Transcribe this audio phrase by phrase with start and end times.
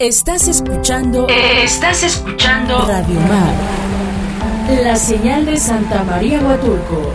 [0.00, 1.28] Estás escuchando.
[1.28, 2.84] Estás escuchando.
[2.84, 3.54] Radio Mar.
[4.82, 7.12] La señal de Santa María Huatulco.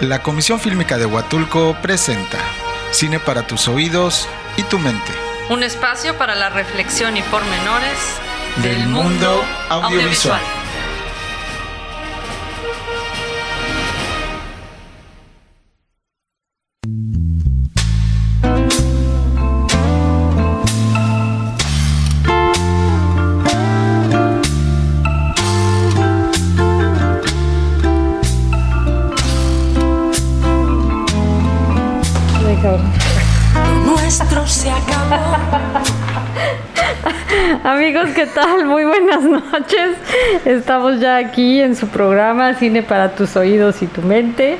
[0.00, 2.38] La Comisión Fílmica de Huatulco presenta
[2.90, 4.26] Cine para tus oídos
[4.56, 5.12] y tu mente.
[5.50, 7.96] Un espacio para la reflexión y pormenores
[8.60, 10.40] del, mundo audiovisual.
[37.64, 38.66] Amigos, ¿qué tal?
[38.66, 39.96] Muy buenas noches.
[40.44, 44.58] Estamos ya aquí en su programa Cine para tus oídos y tu mente.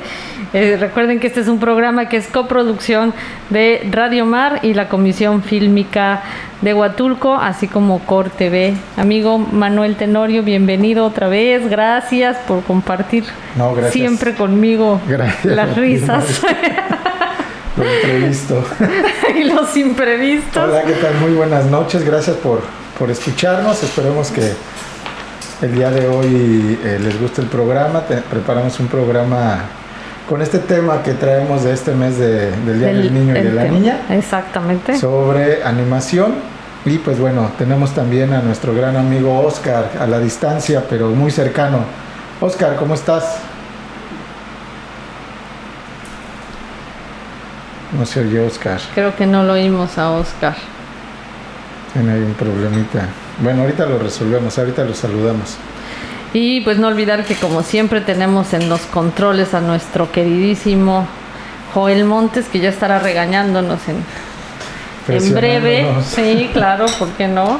[0.53, 3.13] Eh, recuerden que este es un programa que es coproducción
[3.51, 6.23] de Radio Mar y la Comisión Fílmica
[6.61, 8.73] de Huatulco, así como Cor TV.
[8.97, 11.69] Amigo Manuel Tenorio, bienvenido otra vez.
[11.69, 13.23] Gracias por compartir
[13.55, 13.93] No, gracias.
[13.93, 15.45] siempre conmigo Gracias.
[15.45, 16.41] las risas
[17.77, 18.63] Lo imprevisto.
[19.35, 20.63] y los imprevistos.
[20.69, 21.13] Hola, ¿qué tal?
[21.21, 22.03] Muy buenas noches.
[22.05, 22.61] Gracias por,
[22.97, 23.81] por escucharnos.
[23.83, 24.53] Esperemos que
[25.61, 28.01] el día de hoy eh, les guste el programa.
[28.01, 29.59] Te- preparamos un programa
[30.29, 33.43] con este tema que traemos de este mes de- del Día del, Del- Niño y
[33.43, 33.73] de la tema.
[33.77, 34.97] Niña Exactamente.
[34.97, 36.33] sobre animación.
[36.85, 41.31] Y pues bueno, tenemos también a nuestro gran amigo Oscar a la distancia, pero muy
[41.31, 41.79] cercano.
[42.41, 43.37] Oscar, ¿cómo estás?
[47.97, 48.79] No se oye Oscar.
[48.93, 50.55] Creo que no lo oímos a Oscar.
[51.95, 53.07] Tiene ahí un problemita.
[53.39, 55.55] Bueno, ahorita lo resolvemos, ahorita lo saludamos.
[56.33, 61.07] Y pues no olvidar que como siempre tenemos en los controles a nuestro queridísimo
[61.73, 64.03] Joel Montes, que ya estará regañándonos en,
[65.15, 65.87] en breve.
[66.05, 67.59] Sí, claro, ¿por qué no?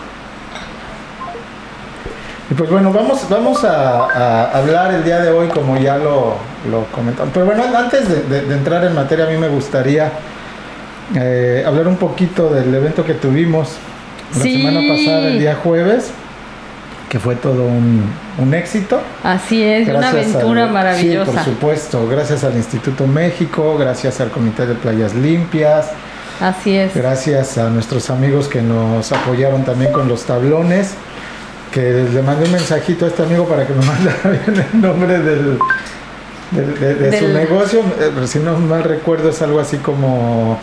[2.51, 6.35] Y pues bueno, vamos, vamos a, a hablar el día de hoy como ya lo,
[6.69, 7.31] lo comentamos.
[7.33, 10.11] Pero bueno, antes de, de- de entrar en materia, a mí me gustaría
[11.15, 13.77] eh, hablar un poquito del evento que tuvimos
[14.35, 14.57] la Sí.
[14.57, 16.11] semana pasada, el día jueves,
[17.09, 18.03] que fue todo un,
[18.37, 18.99] un éxito.
[19.23, 21.31] Así es, una aventura al- Sí, maravillosa.
[21.31, 22.07] por supuesto.
[22.07, 25.87] Gracias al Instituto México, gracias al Comité de Playas Limpias,
[26.41, 26.93] Así es.
[26.93, 30.93] Gracias a nuestros amigos que nos apoyaron también con los tablones.
[31.71, 35.17] Que le mandé un mensajito a este amigo para que me mandara bien el nombre
[35.19, 35.57] del,
[36.51, 37.79] del- de, de su negocio.
[38.01, 40.59] Eh, si no mal recuerdo, es algo así como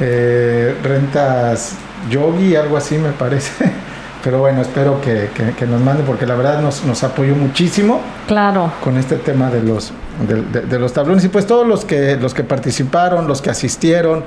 [0.00, 1.72] eh, rentas
[2.10, 3.70] yogi, algo así me parece.
[4.24, 8.00] Pero bueno, espero que, que- que nos mande porque la verdad nos, nos apoyó muchísimo
[8.28, 8.72] Claro.
[8.82, 9.92] con este tema de los
[10.28, 13.50] de, de- de los tablones y pues todos los que los que participaron, los que
[13.50, 14.22] asistieron,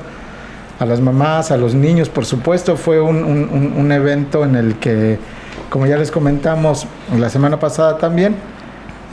[0.79, 4.55] a las mamás, a los niños, por supuesto, fue un, un- un- un evento en
[4.57, 5.17] el que,
[5.69, 6.85] como ya les comentamos
[7.17, 8.35] la semana pasada también,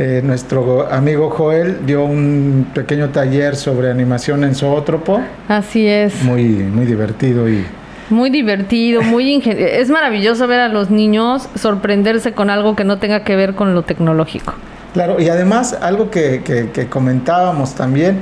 [0.00, 6.24] eh, nuestro amigo Joel dio un pequeño taller sobre animación en zoótropo, Así es.
[6.24, 7.64] muy, muy divertido y
[8.12, 12.98] Muy divertido, muy ingen- Es maravilloso ver a los niños sorprenderse con algo que no
[12.98, 14.52] tenga que ver con lo tecnológico.
[14.92, 18.18] Claro, y además algo que, que- que comentábamos también,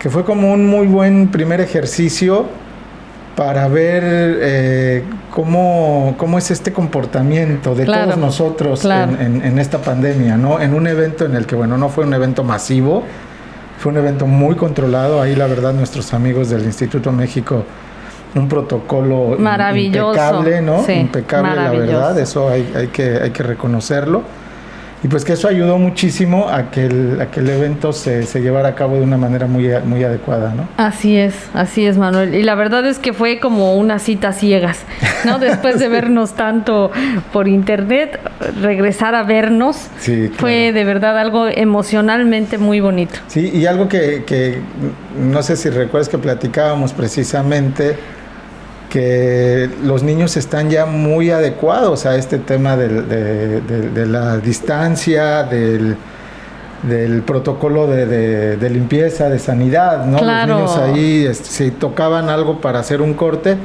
[0.00, 2.46] que fue como un muy buen primer ejercicio
[3.36, 9.12] para ver eh, cómo, cómo es este comportamiento de Claro, todos nosotros claro.
[9.12, 10.60] en, en- en esta pandemia, ¿no?
[10.60, 13.04] En un evento en el que, bueno, no fue un evento masivo,
[13.78, 17.64] fue un evento muy controlado, ahí la verdad nuestros amigos del Instituto México,
[18.34, 20.84] un protocolo Maravilloso, impecable, ¿no?
[20.84, 24.22] sí, impecable, la verdad, eso hay, hay, que, hay que reconocerlo.
[25.04, 28.40] Y pues que eso ayudó muchísimo a que el, a que el evento se, se
[28.40, 30.68] llevara a cabo de una manera muy, muy adecuada, ¿no?
[30.76, 32.36] Así es, así es, Manuel.
[32.36, 34.78] Y la verdad es que fue como una cita ciegas,
[35.24, 35.40] ¿no?
[35.40, 36.92] Después de vernos tanto
[37.32, 38.20] por internet,
[38.60, 43.18] regresar a vernos Sí, fue de verdad algo emocionalmente muy bonito.
[43.26, 44.60] Sí, y algo que, que
[45.20, 47.96] no sé si recuerdas que platicábamos precisamente,
[48.92, 54.36] que los niños están ya muy adecuados a este tema del- de, de- de la
[54.36, 55.96] distancia, del,
[56.82, 60.18] del protocolo de, limpieza, de sanidad, ¿no?
[60.18, 60.58] Claro.
[60.60, 63.56] Los niños ahí, este, si tocaban algo para hacer un corte,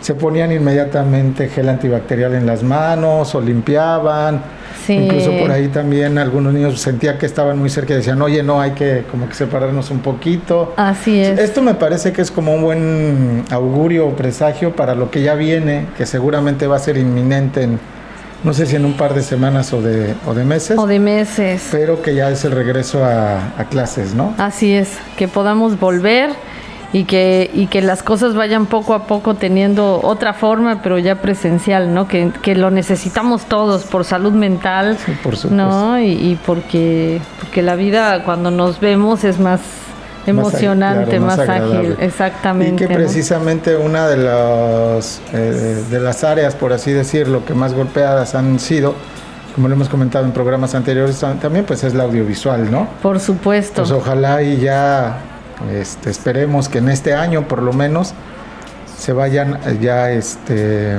[0.00, 4.42] se ponían inmediatamente gel antibacterial en las manos o limpiaban.
[4.86, 4.94] Sí.
[4.94, 8.60] Incluso por ahí también algunos niños sentía que estaban muy cerca y decían, oye, no,
[8.60, 10.72] hay que como que separarnos un poquito.
[10.76, 11.38] Así es.
[11.38, 15.34] Esto me parece que es como un buen augurio o presagio para lo que ya
[15.34, 17.78] viene, que seguramente va a ser inminente en,
[18.42, 20.98] no sé si en un par de semanas o de, o de meses, O de
[20.98, 21.68] meses.
[21.70, 24.34] pero que ya es el regreso a, a clases, ¿no?
[24.38, 26.30] Así es, que podamos volver
[26.92, 31.16] y que, y que las cosas vayan poco a poco teniendo otra forma, pero ya
[31.16, 32.08] presencial, ¿no?
[32.08, 35.54] Que, que lo necesitamos todos por salud mental, Sí, por supuesto.
[35.70, 36.00] ¿no?
[36.00, 39.60] Y, y porque, porque la vida cuando nos vemos es más
[40.26, 41.96] emocionante, claro, más, ágil, agradable.
[42.00, 42.84] exactamente.
[42.84, 42.98] Y que ¿no?
[42.98, 48.58] precisamente una de, los, eh, de las áreas, por así decirlo, que más golpeadas han
[48.58, 48.94] sido,
[49.54, 52.86] como lo hemos comentado en programas anteriores tam- también, pues es la audiovisual, ¿no?
[53.02, 53.82] Por supuesto.
[53.82, 55.18] Pues ojalá y ya
[55.72, 58.14] este, esperemos que en este año por lo menos
[58.98, 60.98] se vayan ya este,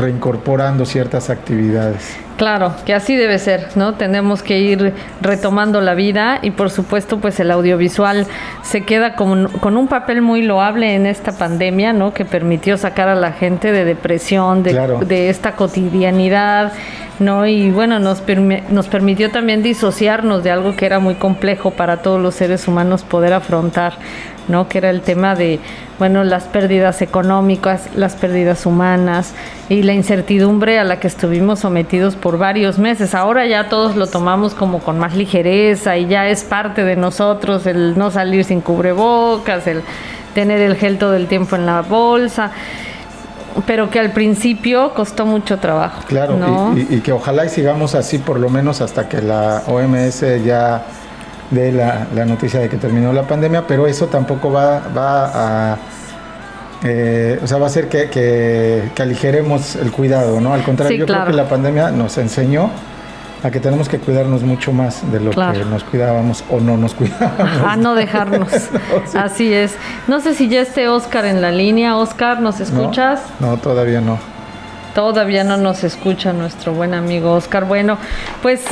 [0.00, 2.16] reincorporando ciertas actividades.
[2.36, 3.94] Claro, que así debe ser, ¿no?
[3.96, 8.26] Tenemos que ir retomando la vida y por supuesto pues el audiovisual
[8.62, 12.14] se queda con, con un papel muy loable en esta pandemia, ¿no?
[12.14, 15.00] Que permitió sacar a la gente de depresión, de, Claro.
[15.00, 16.72] de esta cotidianidad,
[17.18, 17.46] ¿no?
[17.46, 21.98] Y bueno, nos, permi- nos permitió también disociarnos de algo que era muy complejo para
[21.98, 23.94] todos los seres humanos poder afrontar,
[24.50, 24.68] ¿no?
[24.68, 25.60] Que era el tema de,
[25.98, 29.32] bueno, las pérdidas económicas, las pérdidas humanas
[29.68, 33.14] y la incertidumbre a la que estuvimos sometidos por varios meses.
[33.14, 37.66] Ahora ya todos lo tomamos como con más ligereza y ya es parte de nosotros
[37.66, 39.82] el no salir sin cubrebocas, el
[40.34, 42.50] tener el gel todo el tiempo en la bolsa,
[43.66, 46.02] pero que al principio costó mucho trabajo.
[46.06, 46.72] Claro, ¿no?
[46.76, 50.20] y, y- y que ojalá y sigamos así por lo menos hasta que la OMS
[50.44, 50.82] ya
[51.50, 55.76] dé la, la noticia de que terminó la pandemia, pero eso tampoco va, va a...
[56.84, 60.54] eh, o sea, va a hacer que, que- que aligeremos el cuidado, ¿no?
[60.54, 61.24] Al contrario, Sí, yo claro.
[61.24, 62.70] creo que la pandemia nos enseñó
[63.42, 65.58] a que tenemos que cuidarnos mucho más de lo Claro.
[65.58, 67.66] que nos cuidábamos o no nos cuidábamos.
[67.66, 68.48] A no dejarnos.
[69.06, 69.16] Sí.
[69.18, 69.74] Así es.
[70.08, 71.96] No sé si ya esté Oscar en la línea.
[71.96, 72.64] Oscar, ¿nos ¿No?
[72.64, 73.22] escuchas?
[73.40, 74.18] No, todavía no.
[74.94, 77.64] Todavía no nos escucha nuestro buen amigo Oscar.
[77.64, 77.96] Bueno,
[78.42, 78.62] pues,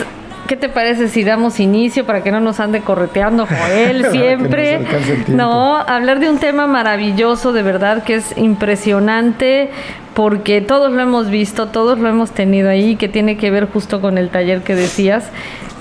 [0.49, 4.81] ¿qué te parece si damos inicio para que no nos ande correteando Joel siempre?
[5.29, 9.71] No, hablar de un tema maravilloso, de verdad, que es impresionante
[10.15, 14.01] porque todos lo hemos visto, todos lo hemos tenido ahí, que tiene que ver justo
[14.01, 15.31] con el taller que decías,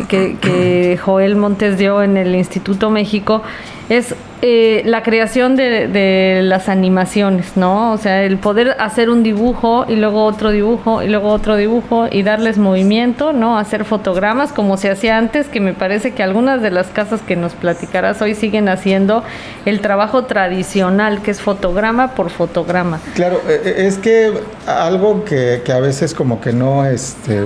[0.10, 3.42] que, que Joel Montes dio en el Instituto México,
[3.90, 7.92] es eh, la creación de, de las animaciones, ¿no?
[7.92, 12.08] O sea, el poder hacer un dibujo y luego otro dibujo y luego otro dibujo
[12.12, 13.58] y darles movimiento, ¿no?
[13.58, 17.36] Hacer fotogramas como se hacía antes, que me parece que algunas de las casas que
[17.36, 19.24] nos platicarás hoy siguen haciendo
[19.66, 23.00] el trabajo tradicional, que es fotograma por fotograma.
[23.16, 24.34] Claro, eh, eh, es que
[24.68, 27.46] algo que, que a veces como que no, este,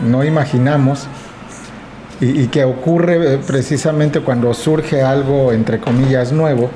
[0.00, 1.08] no imaginamos
[2.20, 6.70] y, y que ocurre eh, precisamente cuando surge algo, entre comillas, nuevo,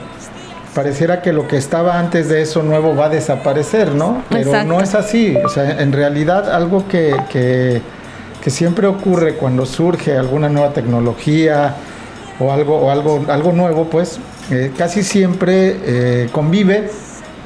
[0.75, 4.23] pareciera que lo que estaba antes de eso nuevo va a desaparecer, ¿no?
[4.29, 4.73] Pero Exacto.
[4.73, 5.37] no es así.
[5.45, 7.81] O sea, en realidad algo que, que,
[8.43, 11.75] que siempre ocurre cuando surge alguna nueva tecnología
[12.39, 14.19] o algo, o algo, algo nuevo, pues
[14.51, 16.89] eh, casi siempre eh, convive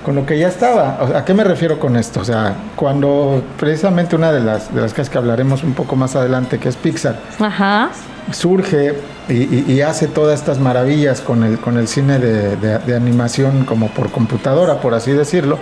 [0.05, 0.99] con lo que ya estaba.
[1.01, 2.21] O sea, ¿A qué me refiero con esto?
[2.21, 6.59] O sea, cuando precisamente una de las, de las que hablaremos un poco más adelante,
[6.59, 7.91] que es Pixar, Ajá.
[8.33, 8.95] surge
[9.29, 12.95] y, y- y hace todas estas maravillas con el, con el cine de, de- de
[12.97, 15.59] animación como por computadora, por así decirlo,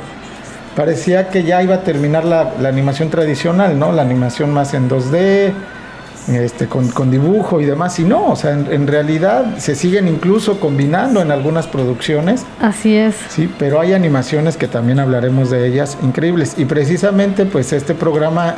[0.77, 3.93] parecía que ya iba a terminar la, la animación tradicional, ¿no?
[3.93, 5.53] La animación más en 2D,
[6.29, 10.09] este, con, con dibujo y demás, y no, o sea, en, en realidad se siguen
[10.09, 12.45] incluso combinando en algunas producciones.
[12.61, 13.17] Así es.
[13.29, 16.55] Sí, pero hay animaciones que también hablaremos de ellas increíbles.
[16.59, 18.57] Y precisamente, pues este programa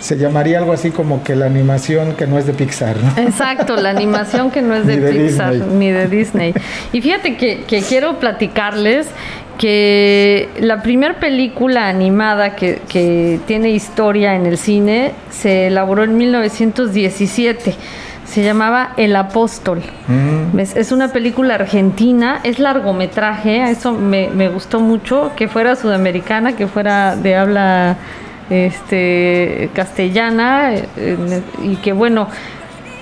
[0.00, 3.22] se llamaría algo así como que la animación que no es de Pixar, ¿no?
[3.22, 5.76] Exacto, la animación que no es de, Ni de Pixar Disney.
[5.76, 6.54] ni de Disney.
[6.92, 9.08] Y fíjate que, que quiero platicarles
[9.60, 16.16] que la primera película animada que, que tiene historia en el cine se elaboró en
[16.16, 17.74] 1917.
[18.24, 19.82] Se llamaba El Apóstol.
[20.08, 20.58] Mm.
[20.58, 26.56] Es una película argentina, es largometraje, a eso me, me gustó mucho, que fuera sudamericana,
[26.56, 27.98] que fuera de habla
[28.48, 32.28] este, castellana eh, y que bueno,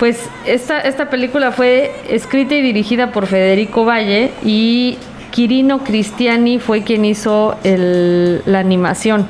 [0.00, 4.98] pues esta, esta película fue escrita y dirigida por Federico Valle y
[5.42, 9.28] Quirino Cristiani fue quien hizo el- la animación.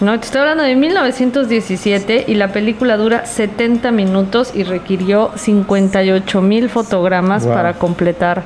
[0.00, 0.18] ¿no?
[0.18, 6.70] Te estoy hablando de 1917 y la película dura 70 minutos y requirió 58 mil
[6.70, 7.52] fotogramas Wow.
[7.54, 8.44] para completar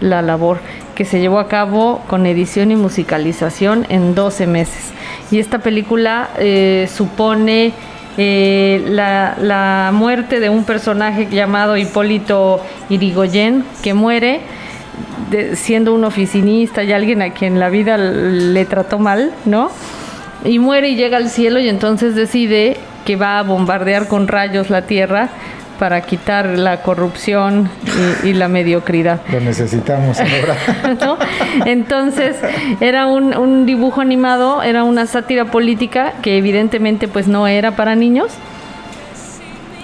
[0.00, 0.58] la labor
[0.96, 4.90] que se llevó a cabo con edición y musicalización en 12 meses.
[5.30, 7.72] Y esta película eh, supone
[8.16, 12.60] eh, la, la muerte de un personaje llamado Hipólito
[12.90, 14.40] Irigoyen, que muere
[15.30, 19.70] de- siendo un oficinista y alguien a quien la vida le trató mal, ¿no?
[20.44, 24.70] Y muere y llega al cielo y entonces decide que va a bombardear con rayos
[24.70, 25.28] la tierra
[25.78, 27.70] para quitar la corrupción
[28.24, 29.20] y, y la mediocridad.
[29.32, 30.96] Lo necesitamos ahora.
[31.04, 31.16] ¿no?
[31.66, 32.36] Entonces,
[32.80, 37.94] era un, un dibujo animado, era una sátira política que evidentemente pues no era para
[37.94, 38.32] niños.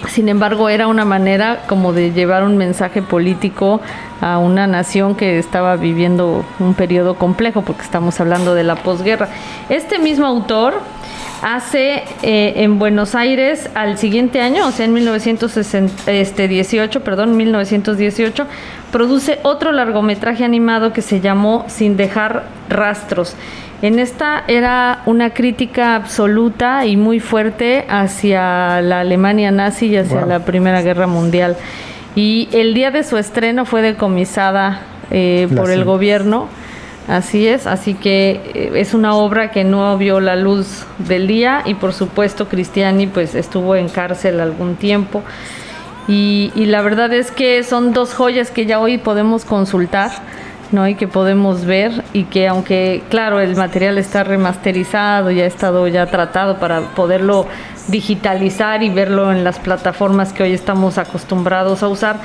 [0.09, 3.81] Sin embargo, era una manera como de llevar un mensaje político
[4.21, 9.29] a una nación que estaba viviendo un periodo complejo, porque estamos hablando de la posguerra.
[9.69, 10.75] Este mismo autor
[11.43, 18.47] hace eh, en Buenos Aires al siguiente año, o sea, en 1918, este, perdón, 1918,
[18.91, 23.37] produce otro largometraje animado que se llamó Sin dejar rastros.
[23.83, 30.21] En esta era una crítica absoluta y muy fuerte hacia la Alemania nazi y hacia
[30.21, 30.29] Wow.
[30.29, 31.57] la Primera Guerra Mundial.
[32.15, 36.49] Y el día de su estreno fue decomisada eh, por el gobierno.
[37.07, 41.61] Así es, así que eh, es una obra que no vio la luz del día
[41.67, 45.23] y por supuesto Cristiani pues estuvo en cárcel algún tiempo
[46.09, 50.13] y, y la verdad es que son dos joyas que ya hoy podemos consultar,
[50.75, 50.87] ¿no?
[50.87, 55.87] Y que podemos ver y que aunque, claro, el material está remasterizado y ha estado
[55.89, 57.47] ya tratado para poderlo
[57.89, 62.17] digitalizar y verlo en las plataformas que hoy estamos acostumbrados a usar,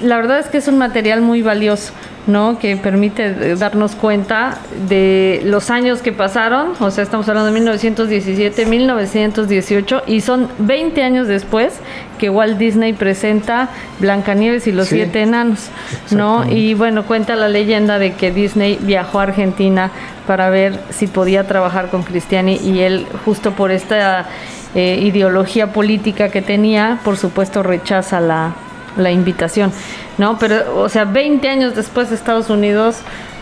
[0.00, 1.92] la verdad es que es un material muy valioso,
[2.28, 2.58] ¿no?
[2.58, 4.58] Que permite eh, darnos cuenta
[4.88, 11.02] de los años que pasaron, o sea, estamos hablando de 1917, 1918, y son 20
[11.02, 11.80] años después
[12.18, 15.70] que Walt Disney presenta Blancanieves y los Sí, siete enanos,
[16.10, 16.48] ¿no?
[16.48, 19.90] Y bueno, cuenta la leyenda de que Disney viajó a Argentina
[20.26, 24.26] para ver si podía trabajar con Cristiani y él justo por esta
[24.74, 28.52] eh, ideología política que tenía, por supuesto rechaza la,
[28.96, 29.72] la invitación,
[30.18, 30.38] ¿no?
[30.38, 32.96] Pero, o sea, 20 años después Estados Unidos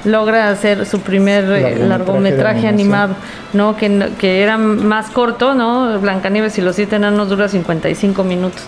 [0.04, 3.16] logra hacer su primer eh, Largometraje animado,
[3.54, 3.76] ¿no?
[3.76, 5.98] Que, que era más corto, ¿no?
[5.98, 8.62] Blancanieves y los siete enanos dura 55 minutos,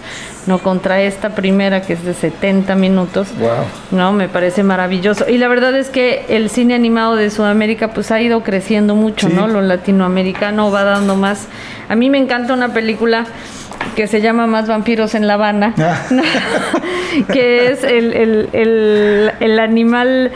[0.49, 0.58] ¿no?
[0.58, 3.28] Contra esta primera que es de 70 minutos.
[3.38, 3.50] wow.
[3.92, 5.28] No, me parece maravilloso.
[5.28, 9.28] Y la verdad es que el cine animado de Sudamérica pues ha ido creciendo mucho,
[9.28, 9.32] Sí.
[9.35, 9.47] ¿no?
[9.47, 11.47] Lo latinoamericano va dando más.
[11.88, 13.26] A mí me encanta una película
[13.99, 16.00] que se llama Más vampiros en La Habana, Ah.
[16.11, 16.23] ¿no?
[17.33, 20.31] que es el, el- el- el animal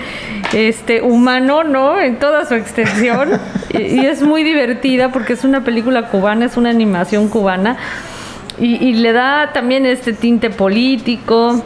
[0.53, 2.01] este humano, ¿no?
[2.01, 3.29] En toda su extensión.
[3.71, 7.77] y, y es muy divertida porque es una película cubana, es una animación cubana.
[8.59, 11.65] Y, y le da también este tinte político,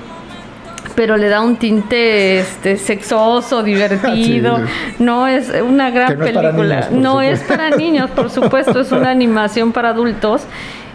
[0.96, 4.58] pero le da un tinte este sexoso, divertido.
[4.58, 4.62] Sí.
[4.98, 6.76] No es una gran es película.
[6.90, 10.42] niños, no es para niños, por supuesto, es una animación para adultos.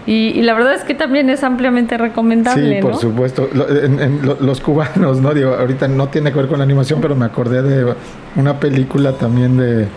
[0.08, 2.98] Y, y la verdad es que también es ampliamente recomendable, Sí, por ¿no?
[2.98, 3.48] supuesto.
[3.54, 5.34] Lo- en- en lo- los cubanos, ¿no?
[5.34, 7.94] Digo, ahorita no tiene que ver con la animación, pero me acordé de
[8.36, 9.88] una película también de,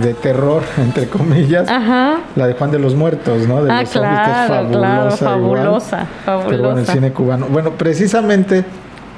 [0.00, 1.68] de terror, entre comillas.
[1.68, 2.20] Ajá.
[2.36, 3.62] La de Juan de los Muertos, ¿no?
[3.64, 5.16] De Ah, los zombies, que es claro, fabulosa.
[5.18, 5.58] claro, igual.
[5.62, 6.92] fabulosa, Pero bueno, el fabulosa.
[6.92, 7.46] cine cubano.
[7.50, 8.64] Bueno, precisamente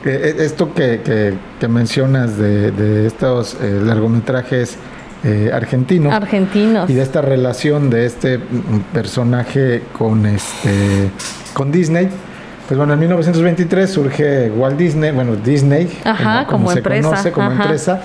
[0.05, 4.77] eh, esto que, que- que mencionas de, de estos eh, largometrajes
[5.25, 6.91] eh, argentinos Argentinos.
[6.91, 8.41] y de esta relación de este
[8.93, 11.11] personaje con este
[11.55, 12.09] con Disney.
[12.67, 17.33] Pues bueno, en 1923 surge Walt Disney, bueno, Disney, Ajá, como, como se empresa, conoce
[17.33, 17.63] como ajá.
[17.65, 18.01] empresa,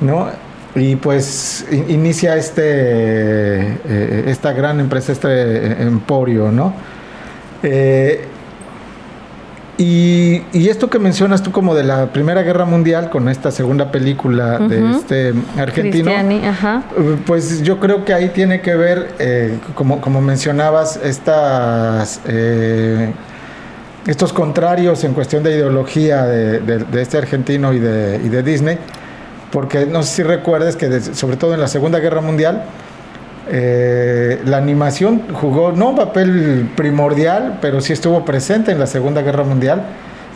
[0.00, 0.28] ¿no?
[0.76, 6.72] Y pues in- inicia este eh, esta gran empresa, este eh, emporio, ¿no?
[7.62, 8.24] Eh,
[9.82, 13.90] y, y esto que mencionas tú como de la Primera Guerra Mundial con esta segunda
[13.90, 16.10] película de este argentino,
[16.44, 16.82] ajá.
[17.26, 23.10] pues yo creo que ahí tiene que ver, eh, como, como mencionabas, estas, eh,
[24.06, 28.42] estos contrarios en cuestión de ideología de, de- de este argentino y de, y de
[28.42, 28.78] Disney,
[29.50, 32.64] porque no sé si recuerdes que sobre todo en la Segunda Guerra Mundial,
[33.50, 39.22] eh, la animación jugó no un papel primordial, pero sí estuvo presente en la Segunda
[39.22, 39.82] Guerra Mundial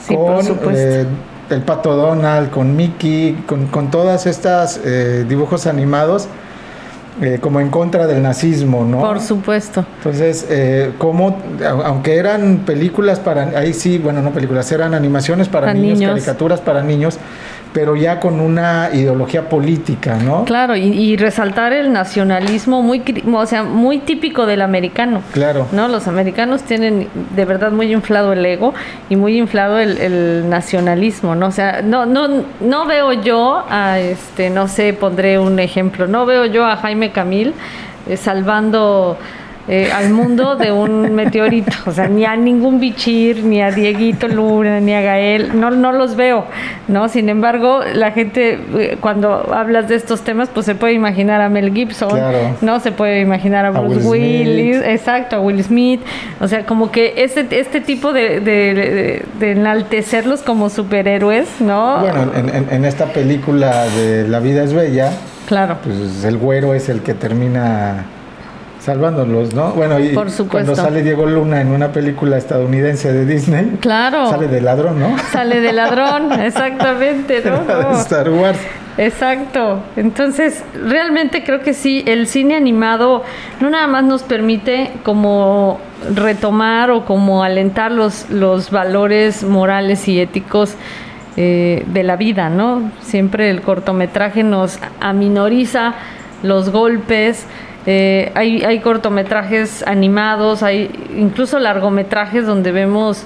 [0.06, 0.71] Sí, supuesto.
[0.76, 1.06] eh,
[1.50, 6.28] el Pato Donald, con Mickey, con, con todas estas eh, dibujos animados
[7.40, 8.99] como en contra del nazismo, ¿no?
[8.99, 9.85] Por supuesto.
[9.99, 10.47] Entonces,
[10.99, 15.75] como, au- aunque eran películas para, ahí sí, bueno, no películas, eran animaciones para Para
[15.78, 16.11] niños, niños.
[16.11, 17.18] caricaturas para niños,
[17.74, 20.44] pero ya con una ideología política, ¿no?
[20.44, 23.02] Claro, y, y resaltar el nacionalismo muy,
[23.34, 25.22] o sea, muy típico del americano.
[25.32, 25.66] Claro.
[25.72, 25.88] ¿no?
[25.88, 28.74] Los americanos tienen de verdad muy inflado el ego
[29.10, 31.48] y muy inflado el, el nacionalismo, ¿no?
[31.48, 36.26] O sea, no, no, no veo yo a este, no sé, pondré un ejemplo, no
[36.26, 37.54] veo yo a Jaime Camil
[38.06, 39.18] eh, salvando
[39.68, 41.73] eh, al mundo de un meteorito.
[41.87, 45.92] O sea, ni a ningún bichir, ni a Dieguito Luna, ni a Gael, no, no
[45.92, 46.44] los veo,
[46.88, 47.09] ¿no?
[47.09, 51.49] Sin embargo, la gente, eh, cuando hablas de estos temas, pues se puede imaginar a
[51.49, 52.56] Mel Gibson, Claro.
[52.61, 52.80] ¿no?
[52.80, 54.87] Se puede imaginar a A Bruce Will Willis, Smith.
[54.88, 56.00] exacto, a Will Smith.
[56.40, 62.00] O sea, como que este, este tipo de, de, de- de enaltecerlos como superhéroes, ¿no?
[62.00, 65.11] Bueno, en, en- en esta película de La vida es bella,
[65.47, 65.78] claro.
[65.83, 68.04] pues el güero es el que termina
[68.84, 69.70] salvándolos, ¿no?
[69.70, 74.28] Bueno, y Por cuando sale Diego Luna en una película estadounidense de Disney, Claro.
[74.28, 75.16] sale de ladrón, ¿no?
[75.32, 77.64] Sale de ladrón, exactamente, ¿no?
[77.64, 77.98] No.
[78.00, 78.58] Star Wars.
[78.96, 79.80] Exacto.
[79.96, 83.24] Entonces, realmente creo que sí, el cine animado
[83.60, 85.80] no nada más nos permite como
[86.14, 90.76] retomar o como alentar los, los valores morales y éticos
[91.36, 92.92] eh, de la vida, ¿no?
[93.00, 95.94] Siempre el cortometraje nos aminoriza
[96.42, 97.46] los golpes.
[97.86, 103.24] Eh, hay, hay cortometrajes animados, hay incluso largometrajes donde vemos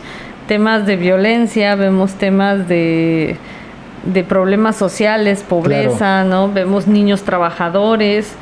[0.48, 3.36] temas de violencia, vemos temas de,
[4.04, 6.50] de problemas sociales, pobreza, ¿no?
[6.52, 8.34] Vemos niños trabajadores.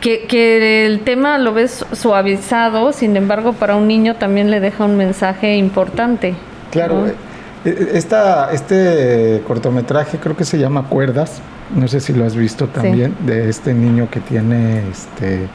[0.00, 4.84] Que, que el tema lo ves suavizado, sin embargo, para un niño también le deja
[4.84, 6.34] un mensaje importante.
[6.70, 7.29] Claro, ¿no?
[7.64, 11.40] Eh, eh, esta, este cortometraje creo que se llama Cuerdas,
[11.74, 15.46] no sé si lo has visto también, de este niño que tiene, este,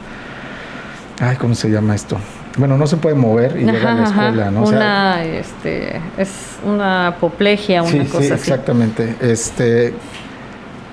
[1.20, 2.16] ay, ¿cómo se llama esto?
[2.58, 4.24] Bueno, no se puede mover y llega a la Ajá, ajá.
[4.28, 4.62] escuela, ¿no?
[4.62, 6.30] O sea, Una, este, es
[6.64, 8.32] una apoplejía, una sí, cosa sí, así.
[8.32, 9.14] exactamente.
[9.20, 9.92] Este,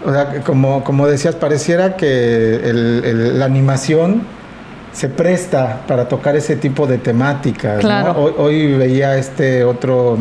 [0.05, 4.23] o sea, como, como decías, pareciera que el- el- la animación
[4.91, 7.75] se presta para tocar ese tipo de temáticas.
[7.75, 7.79] ¿no?
[7.81, 8.11] Claro.
[8.21, 10.17] Hoy, hoy veía este otro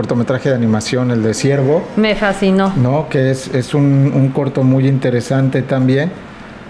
[0.00, 2.70] cortometraje de animación, el de Ciervo, Me fascinó.
[2.76, 3.08] ¿no?
[3.08, 6.12] que es, es un, un corto muy interesante también.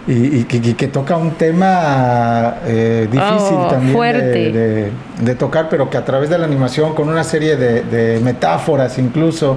[0.07, 4.53] Y, y que, y que toca un tema eh, difícil Oh, también de-.
[4.53, 4.91] De,
[5.21, 8.97] de tocar, pero que a través de la animación, con una serie de, de metáforas
[8.99, 9.57] incluso,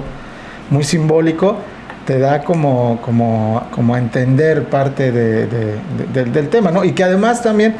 [0.70, 1.56] muy simbólico,
[2.04, 6.82] te da como, como, como a entender parte de- de- de- del- del tema, ¿no?
[6.84, 7.76] Y que además también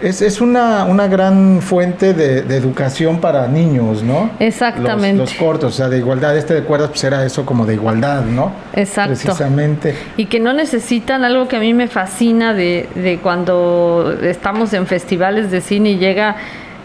[0.00, 4.30] es, es una, una gran fuente de, de educación para niños, ¿no?
[4.38, 5.18] Exactamente.
[5.18, 6.36] Los, los cortos, o sea, de igualdad.
[6.36, 8.52] Este de cuerdas, pues era eso como de igualdad, ¿no?
[8.74, 9.12] Exacto.
[9.14, 9.94] Precisamente.
[10.16, 14.86] Y que no necesitan algo que a mí me fascina de, de cuando estamos en
[14.86, 16.36] festivales de cine y llega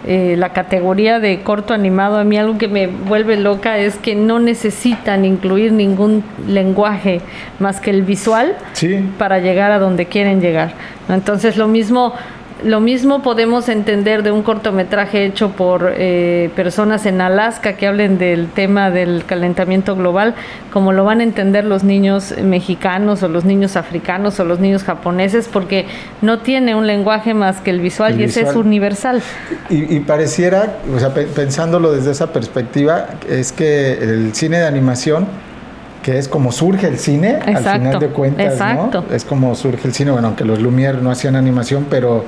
[0.06, 2.18] eh, la categoría de corto animado.
[2.18, 7.22] A mí algo que me vuelve loca es que no necesitan incluir ningún lenguaje
[7.60, 9.00] más que el visual Sí.
[9.18, 10.74] para llegar a donde quieren llegar.
[11.08, 12.14] Entonces lo mismo,
[12.64, 18.18] lo mismo podemos entender de un cortometraje hecho por eh, personas en Alaska que hablen
[18.18, 20.34] del tema del calentamiento global,
[20.72, 24.84] como lo van a entender los niños mexicanos o los niños africanos o los niños
[24.84, 25.86] japoneses, porque
[26.22, 29.22] no tiene un lenguaje más que el visual El y ese es universal.
[29.70, 34.68] Y, y pareciera, o sea, pe- pensándolo desde esa perspectiva, es que el cine de
[34.68, 35.28] animación,
[36.04, 39.06] que es como surge el cine, al final de cuentas, exacto.
[39.10, 39.16] ¿no?
[39.16, 42.26] Es como surge el cine, bueno, aunque los Lumière no hacían animación, pero...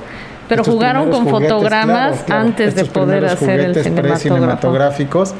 [0.48, 5.34] Pero jugaron con fotogramas antes de poder hacer el juguetes precinematográficos,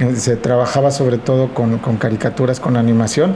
[0.00, 3.34] eh, se trabajaba sobre todo con, con caricaturas, con animación.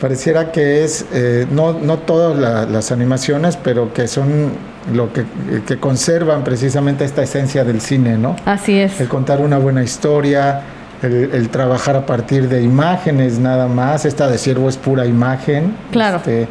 [0.00, 4.52] Pareciera que es, eh, no, no todas la- las animaciones, pero que son
[4.94, 5.24] lo que,
[5.66, 8.34] que conservan precisamente esta esencia del cine, ¿no?
[8.46, 8.98] Así es.
[9.00, 10.62] El contar una buena historia,
[11.02, 14.04] el, el trabajar a partir de imágenes nada más.
[14.04, 15.74] Esta de Ciervo es pura imagen.
[15.90, 16.16] Claro.
[16.18, 16.46] Este,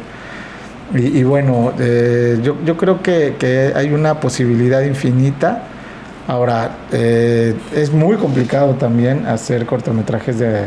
[0.94, 5.62] y, y bueno, eh, yo, yo creo que, que hay una posibilidad infinita.
[6.28, 10.64] Ahora, eh, es muy complicado también hacer cortometrajes de, de-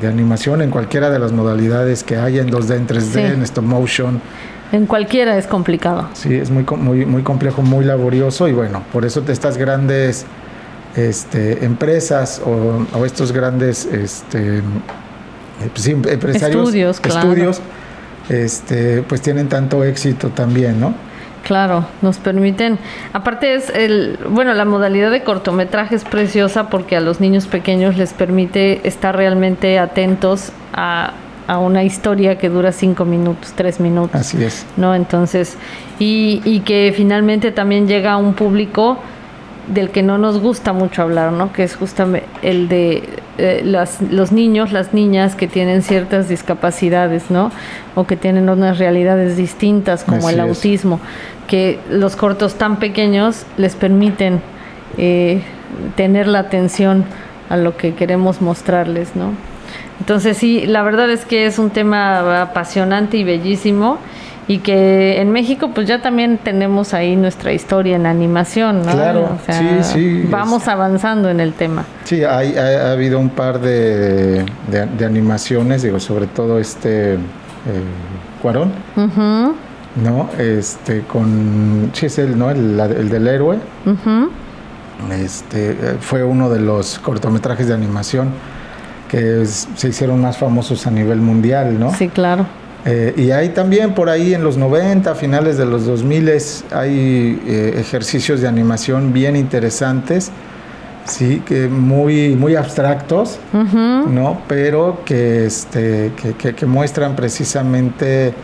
[0.00, 3.20] de animación en cualquiera de las modalidades que hay, en 2D, en 3D, Sí.
[3.20, 4.20] en stop motion.
[4.70, 6.08] En cualquiera es complicado.
[6.14, 10.24] Sí, es muy, muy, muy complejo, muy laborioso y bueno, por eso estas grandes
[10.96, 14.62] este, empresas o, o estos grandes este, eh,
[15.72, 17.20] pues empresarios, Estudios, claro.
[17.20, 17.60] estudios,
[18.28, 20.94] este, pues tienen tanto éxito también, ¿no?
[21.44, 22.78] Claro, nos permiten.
[23.12, 27.96] Aparte es el, bueno, la modalidad de cortometraje es preciosa porque a los niños pequeños
[27.96, 31.14] les permite estar realmente atentos a,
[31.48, 34.20] a una historia que dura cinco minutos, tres minutos.
[34.20, 34.64] Así es.
[34.76, 34.94] ¿no?
[34.94, 35.56] Entonces,
[35.98, 38.98] y, y que finalmente también llega a un público
[39.68, 41.52] del que no nos gusta mucho hablar, ¿no?
[41.52, 47.30] Que es justamente el de eh, las, los niños, las niñas que tienen ciertas discapacidades,
[47.30, 47.50] ¿no?
[47.94, 50.48] O que tienen unas realidades distintas, como Así el es.
[50.48, 51.00] autismo,
[51.46, 54.40] que los cortos tan pequeños les permiten
[54.98, 55.42] eh,
[55.96, 57.04] tener la atención
[57.48, 59.30] a lo que queremos mostrarles, ¿no?
[60.00, 63.98] Entonces sí, la verdad es que es un tema apasionante y bellísimo
[64.48, 68.92] y que en México pues ya también tenemos ahí nuestra historia en animación, ¿no?
[68.92, 71.84] Claro, O sea, sí, sí, Vamos es- avanzando en el tema.
[72.04, 77.14] Sí, hay, ha, ha habido un par de, de- de animaciones, digo, sobre todo este
[77.14, 77.18] eh,
[78.42, 78.72] Cuarón,
[79.94, 80.28] ¿no?
[80.38, 82.50] Este, con, sí es el, ¿no?
[82.50, 84.30] El, el del héroe, ujú.
[85.12, 88.30] este, eh, fue uno de los cortometrajes de animación
[89.08, 91.92] que es- se hicieron más famosos a nivel mundial, ¿no?
[91.94, 92.46] Sí, claro.
[92.84, 96.28] Eh, y hay también por ahí en los 90, finales de los 2000,
[96.72, 100.32] hay eh, ejercicios de animación bien interesantes,
[101.04, 103.38] sí, que muy, muy abstractos.
[103.52, 104.40] ¿no?
[104.48, 108.34] Pero que, este, que, que- que muestran precisamente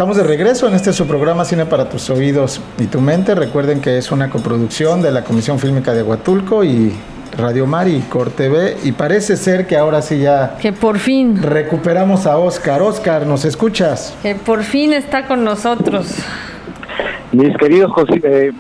[0.07, 3.35] Estamos de regreso en este su programa Cine para tus oídos y tu mente.
[3.35, 6.93] Recuerden que es una coproducción de la Comisión Fílmica de Huatulco y
[7.37, 8.77] Radio Mar y Cor TV.
[8.85, 12.81] Y parece ser que ahora sí ya Que por fin, recuperamos a Oscar.
[12.81, 14.13] Oscar, ¿nos escuchas?
[14.21, 16.07] que por fin está con nosotros.
[17.31, 18.51] Mis queridos José, eh,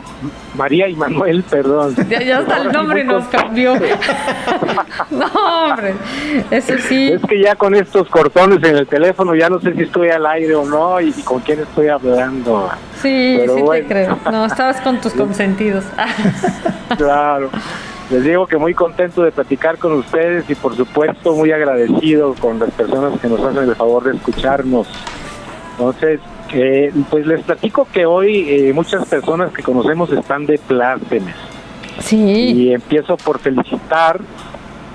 [0.55, 1.95] María y Manuel, perdón.
[2.09, 3.75] Ya, ya hasta el nombre nos cambió.
[5.11, 5.25] no,
[5.65, 5.93] hombre,
[6.51, 7.13] eso sí.
[7.13, 10.25] Es que ya con estos cortones en el teléfono ya no sé si estoy al
[10.25, 12.69] aire o no y, y con quién estoy hablando.
[13.01, 13.87] Sí, Pero sí bueno.
[13.87, 14.19] te creo.
[14.31, 15.85] No, estabas con tus consentidos.
[16.97, 17.49] Claro.
[18.09, 22.57] Les digo que muy contento de platicar con ustedes y por supuesto muy agradecido con
[22.57, 24.87] las personas que nos hacen el favor de escucharnos.
[25.71, 26.21] Entonces,
[26.53, 31.35] eh, pues les platico que hoy eh, muchas personas que conocemos están de plácemes.
[31.99, 34.19] Sí, Y empiezo por felicitar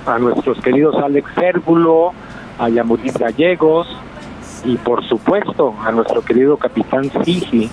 [0.07, 2.12] a nuestros queridos Alex Cérvulo,
[2.59, 3.88] a Yamurit Gallegos
[4.65, 7.69] y por supuesto a nuestro querido capitán Sigi,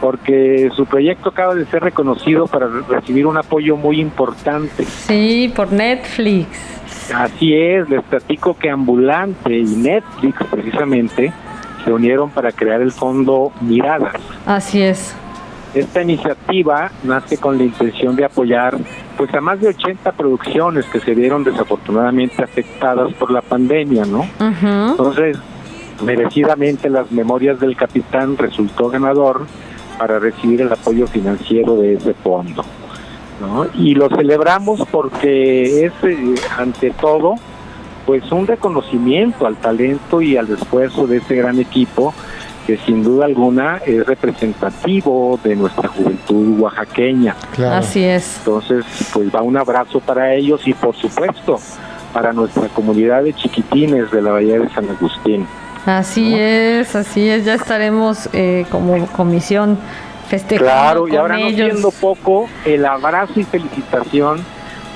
[0.00, 4.84] porque su proyecto acaba de ser reconocido para re- recibir un apoyo muy importante.
[4.84, 6.48] sí, por Netflix.
[7.14, 11.32] Así es, les platico que Ambulante y Netflix precisamente
[11.86, 14.16] se unieron para crear el fondo Miradas.
[14.44, 15.14] Así es.
[15.72, 18.76] Esta iniciativa nace con la intención de apoyar
[19.16, 24.26] pues a más de 80 producciones que se vieron desafortunadamente afectadas por la pandemia, ¿no?
[24.40, 25.38] Entonces,
[26.02, 29.46] merecidamente las memorias del capitán resultó ganador
[29.96, 32.64] para recibir el apoyo financiero de ese fondo,
[33.40, 33.66] ¿no?
[33.74, 37.36] Y lo celebramos porque es eh, ante todo
[38.06, 42.14] pues un reconocimiento al talento y al esfuerzo de este gran equipo
[42.66, 47.36] que sin duda alguna es representativo de nuestra juventud oaxaqueña.
[47.54, 47.76] Claro.
[47.76, 48.38] Así es.
[48.38, 51.60] Entonces, pues va un abrazo para ellos y por supuesto
[52.12, 55.46] para nuestra comunidad de chiquitines de la Bahía de San Agustín.
[55.84, 57.44] Así es, así es.
[57.44, 59.78] Ya estaremos eh, como comisión
[60.28, 64.40] festejando Claro, y con ahora no siendo poco, el abrazo y felicitación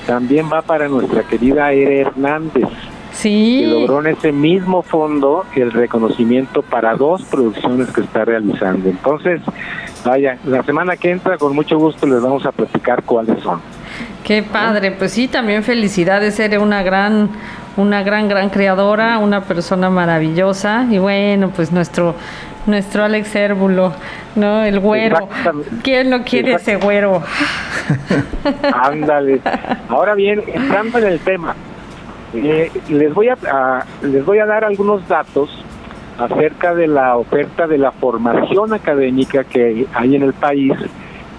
[0.05, 2.67] también va para nuestra querida Ere Hernández,
[3.11, 8.89] Sí, logró en ese mismo fondo el reconocimiento para dos producciones que está realizando.
[8.89, 9.41] Entonces,
[10.05, 13.61] vaya, la semana que entra con mucho gusto les vamos a platicar cuáles son.
[14.23, 14.91] qué padre.
[14.91, 16.39] Pues sí, también felicidades.
[16.39, 17.29] Eres una gran
[17.77, 22.15] una gran, gran creadora, una persona maravillosa y bueno, pues nuestro
[22.65, 23.93] nuestro Alex Hérbulo,
[24.35, 24.63] ¿no?
[24.63, 25.27] El güero.
[25.83, 27.23] ¿Quién no quiere ese güero?
[28.73, 29.41] Ándale.
[29.89, 31.55] Ahora bien, entrando en el tema,
[32.33, 35.49] eh, les voy a, les voy a dar algunos datos
[36.17, 40.73] acerca de la oferta de la formación académica que hay en el país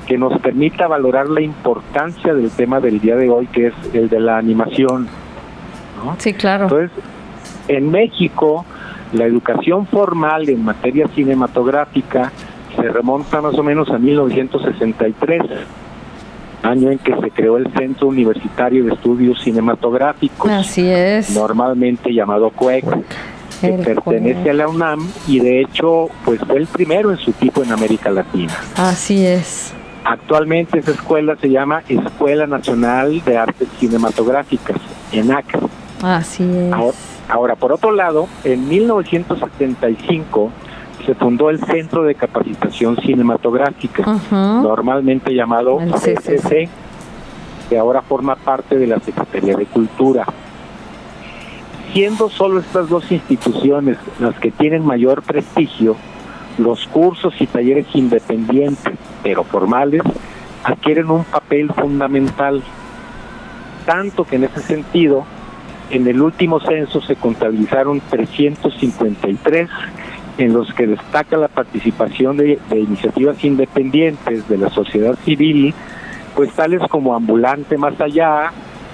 [0.06, 4.08] que nos permita valorar la importancia del tema del día de hoy, que es el
[4.08, 5.08] de la animación.
[6.18, 6.64] Sí, claro.
[6.64, 6.90] Entonces,
[7.68, 8.64] en México,
[9.12, 12.32] la educación formal en materia cinematográfica
[12.76, 15.42] se remonta más o menos a 1963,
[16.62, 20.50] año en que se creó el Centro Universitario de Estudios Cinematográficos.
[20.50, 21.34] Así es.
[21.34, 22.84] Normalmente llamado CUEC,
[23.60, 27.62] que pertenece a la UNAM y de hecho pues fue el primero en su tipo
[27.62, 28.54] en América Latina.
[28.76, 29.72] Así es.
[30.04, 34.76] Actualmente esa escuela se llama Escuela Nacional de Artes Cinematográficas,
[35.12, 35.58] ENAC.
[36.02, 36.72] Así es.
[37.28, 40.50] Ahora, por otro lado, en 1975
[41.06, 46.68] se fundó el Centro de Capacitación Cinematográfica, normalmente llamado CCC,
[47.68, 50.24] que ahora forma parte de la Secretaría de Cultura.
[51.92, 55.96] Siendo solo estas dos instituciones las que tienen mayor prestigio,
[56.58, 60.02] los cursos y talleres independientes, pero formales,
[60.64, 62.62] adquieren un papel fundamental,
[63.84, 65.24] tanto que en ese sentido,
[65.90, 69.68] en el último censo se contabilizaron 353
[70.42, 75.72] en los que destaca la participación de, iniciativas independientes de la sociedad civil,
[76.34, 78.50] pues tales como Ambulante Más Allá,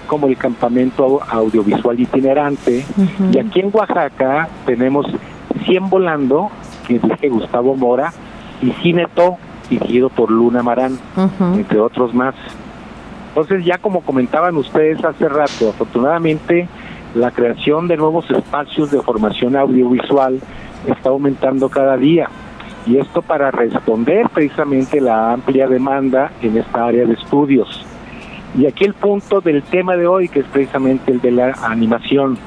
[0.06, 2.84] como el Campamento Audiovisual Itinerante,
[3.32, 5.06] y aquí en Oaxaca tenemos
[5.64, 6.50] 100 Volando,
[6.86, 8.12] que dije Gustavo Mora,
[8.60, 9.38] y Cineto,
[9.70, 10.98] dirigido por Luna Marán,
[11.54, 12.34] entre otros más.
[13.28, 16.68] Entonces ya como comentaban ustedes hace rato, afortunadamente
[17.14, 20.40] la creación de nuevos espacios de formación audiovisual
[20.86, 22.28] está aumentando cada día
[22.86, 27.84] y esto para responder precisamente la amplia demanda en esta área de estudios.
[28.56, 32.38] Y aquí el punto del tema de hoy, que es precisamente el de la animación.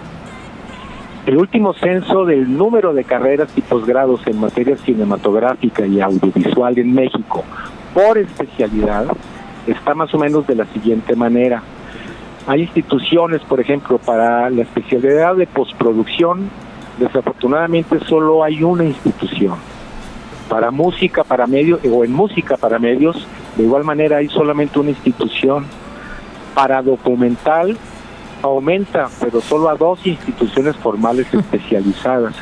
[1.28, 6.94] El último censo del número de carreras y posgrados en materia cinematográfica y audiovisual en
[6.94, 7.44] México
[7.94, 9.08] por especialidad
[9.68, 11.62] está más o menos de la siguiente manera.
[12.48, 16.50] Hay instituciones, por ejemplo, para la especialidad de postproducción,
[16.98, 19.56] desafortunadamente solo hay una institución.
[20.50, 23.26] Para música, para medios, o en música para medios,
[23.56, 25.66] de igual manera hay solamente una institución.
[26.54, 27.78] Para documental
[28.42, 32.36] aumenta, pero solo a dos instituciones formales especializadas.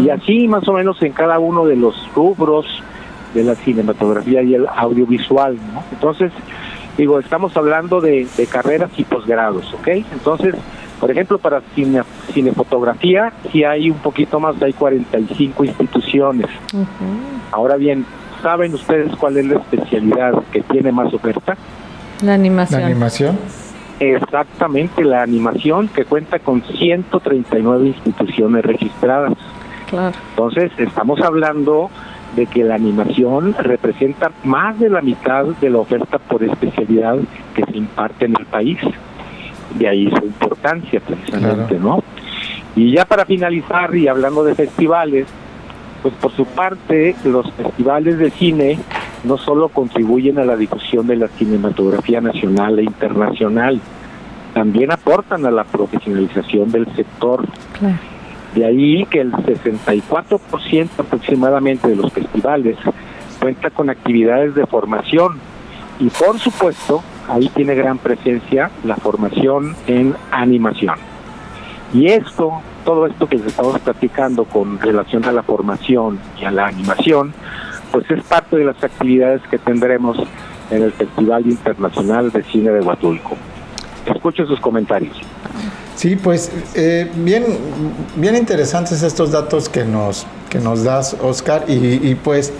[0.00, 2.66] Y así más o menos en cada uno de los rubros
[3.34, 5.58] de la cinematografía y el audiovisual.
[5.92, 6.32] Entonces,
[6.96, 9.88] digo, estamos hablando de, carreras y posgrados, ¿ok?
[10.12, 10.54] Entonces,
[11.00, 16.46] por ejemplo, para cine, cinefotografía, si hay un poquito más, hay 45 instituciones.
[17.52, 18.04] Ahora bien,
[18.42, 21.56] ¿saben ustedes cuál es la especialidad que tiene más oferta?
[22.22, 22.80] La animación.
[22.80, 23.38] La animación.
[24.00, 29.32] Exactamente, la animación que cuenta con 139 instituciones registradas.
[29.88, 30.16] Claro.
[30.30, 31.90] Entonces, estamos hablando
[32.36, 37.16] de que la animación representa más de la mitad de la oferta por especialidad
[37.54, 38.78] que se imparte en el país.
[39.78, 42.02] De ahí su importancia precisamente, ¿no?
[42.74, 45.26] Y ya para finalizar y hablando de festivales,
[46.02, 48.78] pues por su parte los festivales de cine
[49.24, 53.80] no solo contribuyen a la difusión de la cinematografía nacional e internacional,
[54.54, 57.46] también aportan a la profesionalización del sector.
[57.78, 57.96] Claro.
[58.54, 62.76] De ahí que el 64% aproximadamente de los festivales
[63.40, 65.38] cuenta con actividades de formación
[66.00, 70.96] y por supuesto ahí tiene gran presencia la formación en animación.
[71.92, 76.50] Y esto, todo esto que les estamos platicando con relación a la formación y a
[76.50, 77.32] la animación,
[77.92, 80.18] pues es parte de las actividades que tendremos
[80.70, 83.36] en el Festival Internacional de Cine de Huatulco.
[84.06, 85.16] Escucho sus comentarios.
[85.96, 87.44] Sí, pues eh, bien,
[88.16, 92.52] bien interesantes estos datos que nos, que nos das, Oscar, y, pues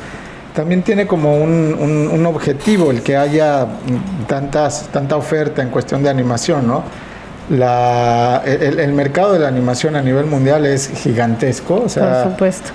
[0.59, 3.65] también tiene como un, un, objetivo el que haya
[4.27, 6.83] tantas, tanta oferta en cuestión de animación, ¿no?
[7.49, 12.71] La, el, mercado de la animación a nivel mundial es gigantesco, o sea, por supuesto.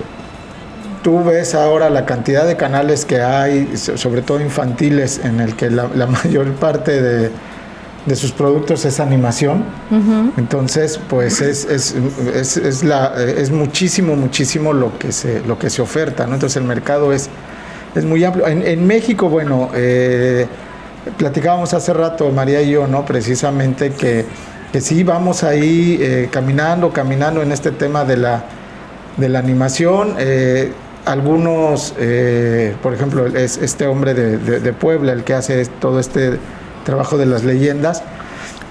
[1.02, 5.68] Tú ves ahora la cantidad de canales que hay, sobre todo infantiles, en el que
[5.68, 7.30] la mayor parte de,
[8.06, 9.64] de sus productos es animación.
[10.36, 11.94] Entonces, pues es, es,
[12.34, 16.34] es, es, la, es muchísimo, muchísimo lo que se, lo que se oferta, ¿no?
[16.34, 17.30] Entonces el mercado es,
[17.94, 18.46] es muy amplio.
[18.46, 20.46] En, México, bueno, eh,
[21.18, 23.04] platicábamos hace rato, María y yo, ¿no?
[23.04, 24.24] Precisamente que
[24.72, 28.42] que sí vamos ahí eh, caminando, caminando en este tema de la,
[29.16, 30.16] de la animación.
[30.18, 30.72] Eh,
[31.06, 31.94] algunos,
[32.82, 36.40] por ejemplo, es este hombre de, de- de Puebla, el que hace todo este
[36.84, 38.02] trabajo de las leyendas,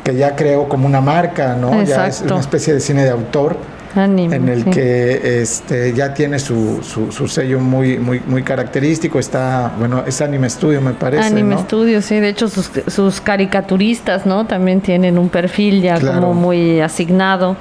[0.03, 1.71] que ya creó como una marca, ¿no?
[1.83, 3.55] Ya es una especie de cine de autor
[3.95, 4.69] Anime, en el sí.
[4.71, 9.19] que este ya tiene su, su, su sello muy, muy, muy característico.
[9.19, 11.23] Está, bueno, es Anime Studio, me parece.
[11.23, 11.61] Anime ¿no?
[11.61, 14.45] Studio, sí, de hecho sus, sus caricaturistas, ¿no?
[14.47, 16.21] También tienen un perfil ya Claro.
[16.21, 17.55] como muy asignado.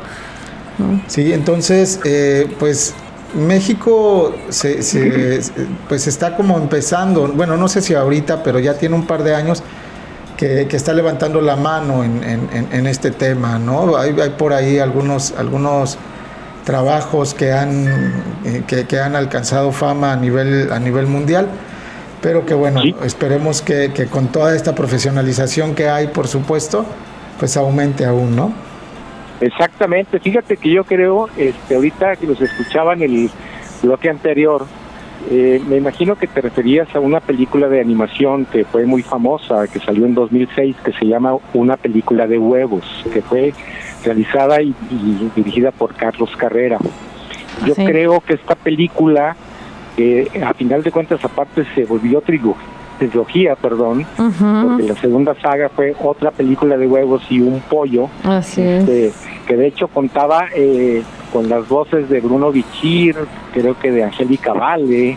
[1.07, 2.95] Sí, entonces, eh, pues
[3.35, 5.41] México se, se-
[5.89, 9.35] pues está como empezando, bueno, no sé si ahorita, pero ya tiene un par de
[9.35, 9.63] años
[10.37, 13.97] que, que está levantando la mano en- en- en este tema, ¿no?
[13.97, 15.99] Hay, hay por ahí algunos, algunos
[16.65, 17.87] trabajos que han,
[18.45, 21.49] eh, que, que han alcanzado fama a nivel, a nivel mundial,
[22.21, 22.95] pero que bueno, Sí.
[23.05, 26.85] esperemos que, que con toda esta profesionalización que hay, por supuesto,
[27.39, 28.53] pues aumente aún, ¿no?
[29.41, 33.31] Exactamente, fíjate que yo creo, este, ahorita que los escuchaba en el
[33.83, 34.67] bloque anterior,
[35.31, 39.67] eh, me imagino que te referías a una película de animación que fue muy famosa,
[39.69, 43.53] que salió en 2006, que se llama Una película de huevos, que fue
[44.05, 46.79] realizada y, y dirigida por Carlos Carrera.
[47.67, 47.85] Yo Sí.
[47.85, 49.37] creo que esta película,
[49.97, 52.57] eh, a final de cuentas, aparte se volvió trigo-
[52.99, 58.61] trilogía, perdón, porque la segunda saga fue otra película de huevos y un pollo, Así
[58.63, 58.89] es.
[58.89, 59.13] este,
[59.47, 61.03] que de hecho contaba eh,
[61.33, 63.17] con las voces de Bruno Bichir,
[63.53, 65.17] creo que de Angélica Vale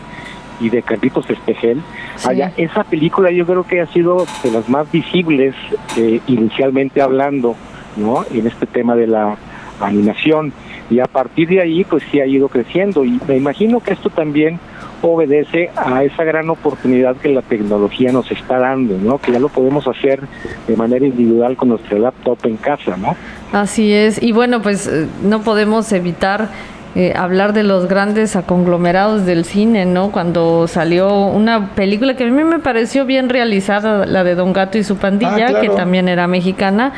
[0.60, 1.82] y de Carlitos Espejel.
[2.16, 2.26] Sí.
[2.26, 5.54] Vaya, esa película yo creo que ha sido de las más visibles
[5.96, 7.54] eh, inicialmente hablando,
[7.96, 8.24] ¿no?
[8.32, 9.36] En este tema de la
[9.80, 10.52] animación.
[10.90, 13.04] Y a partir de ahí, pues sí ha ido creciendo.
[13.04, 14.58] Y me imagino que esto también
[15.02, 19.18] obedece a esa gran oportunidad que la tecnología nos está dando, ¿no?
[19.18, 20.22] Que ya lo podemos hacer
[20.66, 23.16] de manera individual con nuestra laptop en casa, ¿no?
[23.52, 24.22] Así es.
[24.22, 26.48] Y bueno, pues eh, no podemos evitar
[26.98, 30.10] eh, hablar de los grandes conglomerados del cine, ¿no?
[30.10, 34.78] Cuando salió una película que a mí me pareció bien realizada, la de Don Gato
[34.78, 35.60] y su pandilla, Ah, claro.
[35.60, 36.94] que también era mexicana,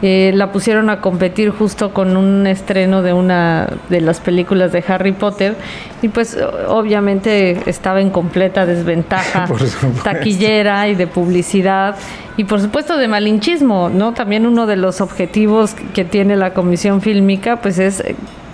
[0.00, 4.82] eh, la pusieron a competir justo con un estreno de una de las películas de
[4.88, 5.54] Harry Potter
[6.00, 6.38] y pues
[6.68, 9.46] obviamente estaba en completa desventaja
[10.02, 11.96] taquillera y de publicidad
[12.38, 14.14] y por supuesto de malinchismo, ¿no?
[14.14, 18.02] También uno de los objetivos que tiene la Comisión Fílmica pues es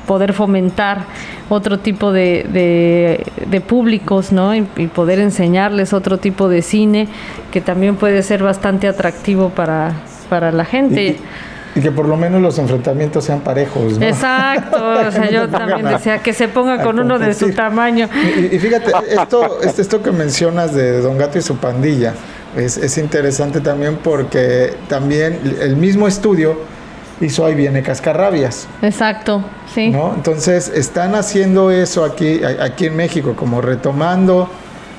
[0.09, 1.05] poder fomentar
[1.51, 4.57] otro tipo de, de, de públicos, ¿no?
[4.57, 7.09] Y, y poder enseñarles otro tipo de cine
[7.53, 9.93] que también puede ser bastante atractivo para,
[10.31, 11.05] para la gente.
[11.05, 14.07] Y, y que por lo menos los enfrentamientos sean parejos, ¿no?
[14.07, 18.09] Exacto, o sea, yo también decía que se ponga con uno de su tamaño.
[18.37, 22.15] Y, y fíjate, esto, esto, esto que mencionas de Don Gato y su pandilla
[22.57, 26.78] es, es interesante también porque también el mismo estudio
[27.21, 29.91] hizo Ahí viene Cascarrabias, Exacto, sí.
[29.91, 30.15] ¿no?
[30.15, 34.49] Entonces están haciendo eso aquí, aquí en México, como retomando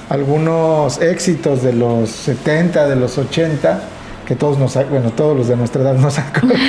[0.09, 3.81] algunos éxitos de los 70, de los 80,
[4.29, 6.59] que todos nos, bueno, todos los de nuestra edad nos acordamos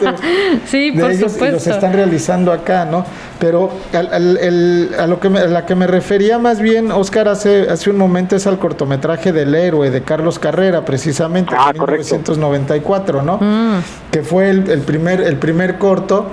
[0.00, 0.14] de,
[0.66, 3.04] Sí, de por ellos y los están realizando acá, ¿no?
[3.40, 6.92] Pero al- al- el- a lo que me, a la que me refería más bien,
[6.92, 11.72] Oscar, hace, hace un momento es al cortometraje del héroe de Carlos Carrera, precisamente, Ah,
[11.72, 12.04] de correcto.
[12.04, 13.38] 1994, ¿no?
[13.38, 16.28] Mm, Que fue el, el primer, el primer corto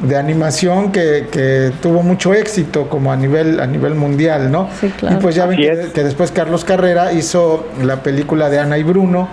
[0.00, 4.68] de animación que, que tuvo mucho éxito como a nivel, a nivel mundial, ¿no?
[4.78, 5.16] Sí, claro.
[5.16, 9.28] Y pues ya ven que después Carlos Carrera hizo la película de Ana y Bruno,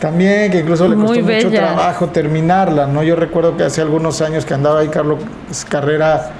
[0.00, 1.66] también, que incluso le Muy costó mucho bella.
[1.66, 3.02] trabajo terminarla, ¿no?
[3.02, 5.18] Yo recuerdo que hace algunos años que andaba ahí Carlos
[5.68, 6.30] Carrera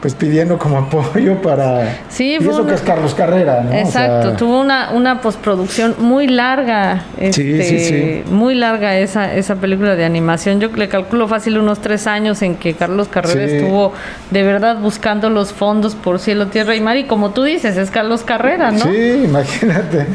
[0.00, 1.98] pues pidiendo como apoyo para...
[2.08, 3.70] Sí, y fue eso una- que es Carlos Carrera, ¿no?
[3.70, 8.22] O Exacto, sea, tuvo una, una postproducción muy larga, Sí, este, sí, sí.
[8.28, 10.58] muy larga esa, esa película de animación.
[10.58, 13.54] Yo le calculo fácil unos tres años en que Carlos Carrera Sí.
[13.58, 13.92] estuvo
[14.32, 16.96] de verdad buscando los fondos por cielo, tierra y mar.
[16.96, 18.80] Y como tú dices, es Carlos Carrera, ¿no?
[18.80, 20.06] Sí, imagínate.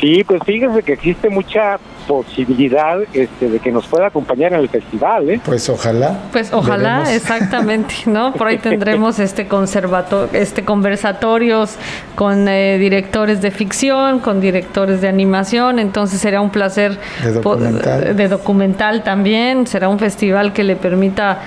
[0.00, 4.68] Sí, pues fíjense que existe mucha posibilidad este, de que nos pueda acompañar en el
[4.68, 5.40] festival, ¿eh?
[5.44, 6.18] Pues ojalá.
[6.32, 7.10] Pues ojalá, Veremos.
[7.22, 8.32] exactamente, ¿no?
[8.32, 11.76] Por ahí tendremos este conservato este conversatorios
[12.14, 18.16] con eh, directores de ficción, con directores de animación, entonces será un placer De documental.
[18.16, 21.40] de documental también, será un festival que le permita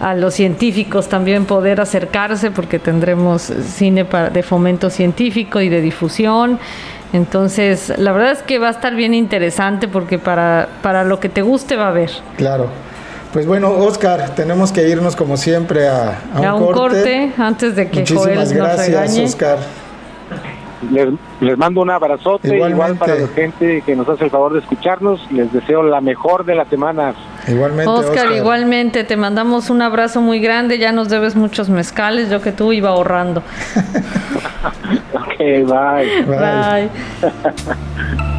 [0.00, 5.80] a los científicos también poder acercarse porque tendremos cine para- de fomento científico y de
[5.80, 6.58] difusión.
[7.12, 11.28] Entonces, la verdad es que va a estar bien interesante porque para, para lo que
[11.28, 12.10] te guste va a haber.
[12.36, 12.66] Claro.
[13.32, 17.76] Pues bueno, Oscar, tenemos que irnos como siempre a, a un, A un corte, antes
[17.76, 19.24] de que Muchísimas Joel nos gracias, regañe.
[19.24, 19.58] Oscar.
[20.92, 21.08] Les,
[21.40, 22.74] les mando un abrazote, Igualmente.
[22.74, 25.20] igual para la gente que nos hace el favor de escucharnos.
[25.32, 27.16] Les deseo la mejor de las semanas.
[27.48, 28.32] Igualmente, Oscar, Oscar.
[28.32, 32.72] igualmente, te mandamos un abrazo muy grande, ya nos debes muchos mezcales, yo que tú
[32.72, 33.42] iba ahorrando.
[35.12, 36.24] Ok, bye.
[36.26, 36.90] Bye.
[37.20, 38.28] Bye.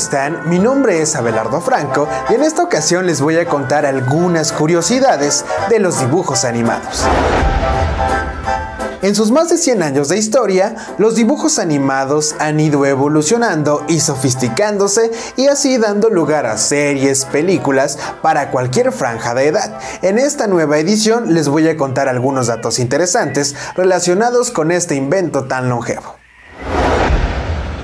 [0.00, 0.48] están?
[0.48, 5.44] Mi nombre es Abelardo Franco y en esta ocasión les voy a contar algunas curiosidades
[5.68, 7.04] de los dibujos animados.
[9.02, 14.00] En sus más de 100 años de historia, los dibujos animados han ido evolucionando y
[14.00, 19.78] sofisticándose y así dando lugar a series, películas para cualquier franja de edad.
[20.00, 25.44] En esta nueva edición les voy a contar algunos datos interesantes relacionados con este invento
[25.44, 26.19] tan longevo.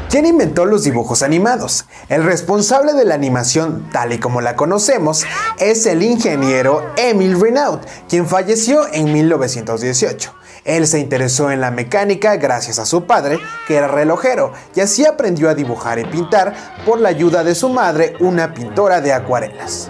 [0.08, 1.86] ¿Quién inventó los dibujos animados?
[2.08, 5.24] El responsable de la animación tal y como la conocemos
[5.58, 10.32] es el ingeniero Emil Renaud, quien falleció en 1918.
[10.64, 15.04] Él se interesó en la mecánica gracias a su padre, que era relojero, y así
[15.04, 16.54] aprendió a dibujar y pintar
[16.86, 19.88] por la ayuda de su madre, una pintora de acuarelas.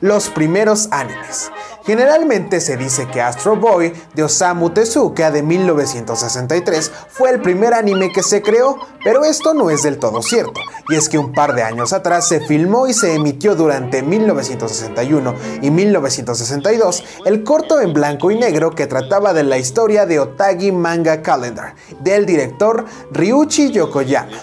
[0.00, 1.50] Los primeros animes.
[1.84, 8.12] Generalmente se dice que Astro Boy de Osamu Tezuka de 1963 fue el primer anime
[8.12, 11.54] que se creó, pero esto no es del todo cierto, y es que un par
[11.54, 17.94] de años atrás se filmó y se emitió durante 1961 y 1962 el corto en
[17.94, 23.70] blanco y negro que trataba de la historia de Otagi Manga Calendar del director Ryuichi
[23.72, 24.36] Yokoyama.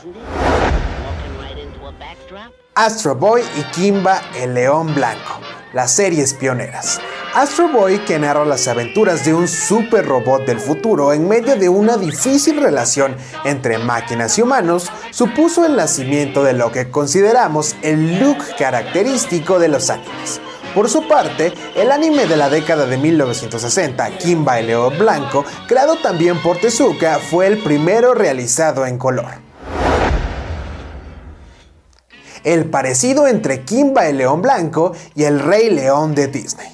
[2.78, 5.40] Astro Boy y Kimba el León Blanco,
[5.72, 7.00] las series pioneras.
[7.34, 11.70] Astro Boy, que narra las aventuras de un super robot del futuro en medio de
[11.70, 13.16] una difícil relación
[13.46, 19.70] entre máquinas y humanos, supuso el nacimiento de lo que consideramos el look característico de
[19.70, 20.42] los animes.
[20.74, 25.96] Por su parte, el anime de la década de 1960, Kimba el León Blanco, creado
[25.96, 29.45] también por Tezuka, fue el primero realizado en color
[32.46, 36.70] el parecido entre Kimba el León Blanco y el Rey León de Disney.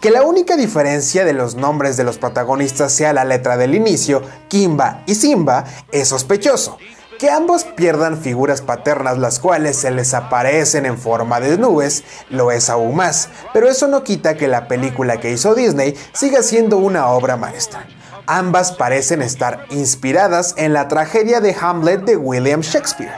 [0.00, 4.22] Que la única diferencia de los nombres de los protagonistas sea la letra del inicio,
[4.48, 6.76] Kimba y Simba, es sospechoso.
[7.18, 12.50] Que ambos pierdan figuras paternas las cuales se les aparecen en forma de nubes, lo
[12.50, 16.78] es aún más, pero eso no quita que la película que hizo Disney siga siendo
[16.78, 17.86] una obra maestra.
[18.26, 23.12] Ambas parecen estar inspiradas en la tragedia de Hamlet de William Shakespeare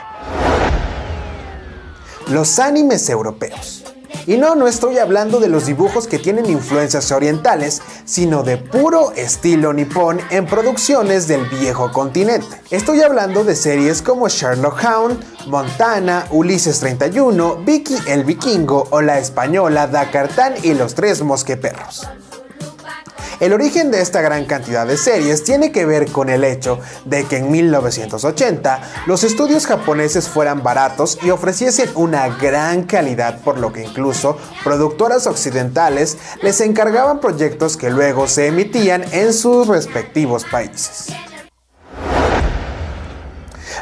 [2.27, 3.83] los animes europeos.
[4.27, 9.11] Y no, no estoy hablando de los dibujos que tienen influencias orientales, sino de puro
[9.11, 12.61] estilo nipón en producciones del viejo continente.
[12.71, 15.17] Estoy hablando de series como Sherlock Holmes,
[15.47, 22.07] Montana, Ulises 31, Vicky el Vikingo o la española Dakartán y los tres mosqueperros.
[23.39, 27.25] El origen de esta gran cantidad de series tiene que ver con el hecho de
[27.25, 33.73] que en 1980 los estudios japoneses fueran baratos y ofreciesen una gran calidad por lo
[33.73, 41.07] que incluso productoras occidentales les encargaban proyectos que luego se emitían en sus respectivos países.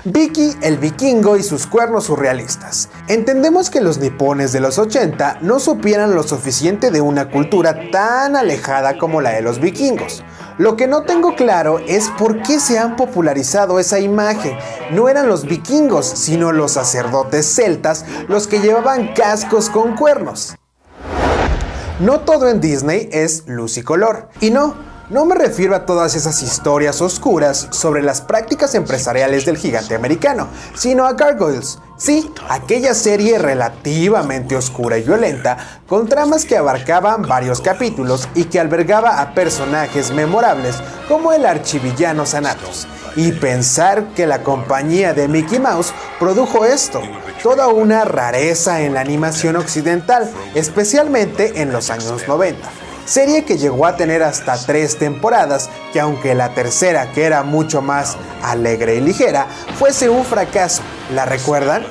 [0.06, 2.90] Vicky el vikingo y sus cuernos surrealistas.
[3.08, 8.36] Entendemos que los nipones de los 80 no supieran lo suficiente de una cultura tan
[8.36, 10.22] alejada como la de los vikingos.
[10.58, 14.58] Lo que no tengo claro es por qué se han popularizado esa imagen.
[14.92, 20.56] No eran los vikingos, sino los sacerdotes celtas los que llevaban cascos con cuernos.
[22.02, 24.28] No todo en Disney es luz y color.
[24.42, 24.76] Y no,
[25.14, 30.48] no me refiero a todas esas historias oscuras sobre las prácticas empresariales del gigante americano,
[30.74, 31.78] sino a Gargoyles.
[31.98, 38.60] Sí, aquella serie relativamente oscura y violenta, con tramas que abarcaban varios capítulos y que
[38.60, 42.88] albergaba a personajes memorables como el archivillano Thanatos.
[43.16, 47.02] Y pensar que la compañía de Mickey Mouse produjo esto,
[47.44, 53.86] toda una rareza en la animación occidental, especialmente en los años 90 serie que llegó
[53.86, 59.02] a tener hasta tres temporadas, que aunque la tercera, que era mucho más alegre y
[59.02, 59.48] ligera,
[59.78, 60.82] fuese un fracaso.
[61.14, 61.86] ¿La recuerdan?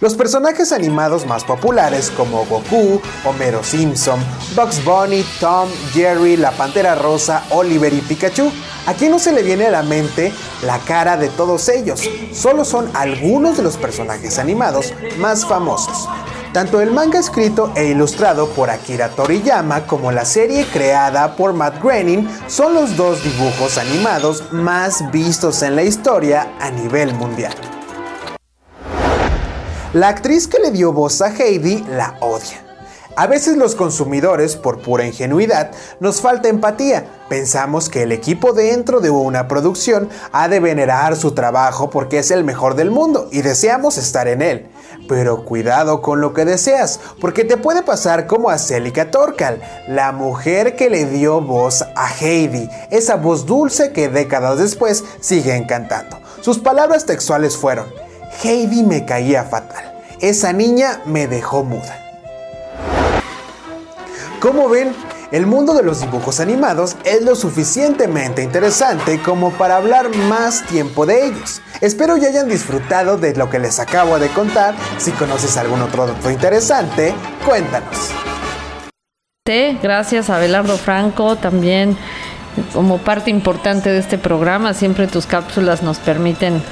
[0.00, 4.18] Los personajes animados más populares como Goku, Homero Simpson,
[4.56, 8.50] Bugs Bunny, Tom, Jerry, la Pantera Rosa, Oliver y Pikachu,
[8.86, 12.00] ¿a quién no se le viene a la mente la cara de todos ellos?
[12.32, 16.08] Solo son algunos de los personajes animados más famosos.
[16.52, 21.80] Tanto el manga escrito e ilustrado por Akira Toriyama como la serie creada por Matt
[21.80, 27.54] Groening son los dos dibujos animados más vistos en la historia a nivel mundial.
[29.92, 32.69] La actriz que le dio voz a Heidi la odia.
[33.20, 37.04] A veces los consumidores, por pura ingenuidad, nos falta empatía.
[37.28, 42.30] Pensamos que el equipo dentro de una producción ha de venerar su trabajo porque es
[42.30, 44.70] el mejor del mundo y deseamos estar en él.
[45.06, 50.12] Pero cuidado con lo que deseas, porque te puede pasar como a Celica Torcal, la
[50.12, 56.18] mujer que le dio voz a Heidi, esa voz dulce que décadas después sigue encantando.
[56.40, 57.84] Sus palabras textuales fueron,
[58.42, 62.09] Heidi me caía fatal, esa niña me dejó muda.
[64.40, 64.92] Como ven,
[65.32, 71.04] el mundo de los dibujos animados es lo suficientemente interesante como para hablar más tiempo
[71.04, 71.60] de ellos.
[71.82, 74.74] Espero ya hayan disfrutado de lo que les acabo de contar.
[74.98, 77.14] Si conoces algún otro dato interesante,
[77.46, 78.10] cuéntanos.
[79.82, 81.96] Gracias a Abelardo Franco también
[82.72, 84.74] como parte importante de este programa.
[84.74, 86.62] Siempre tus cápsulas nos permiten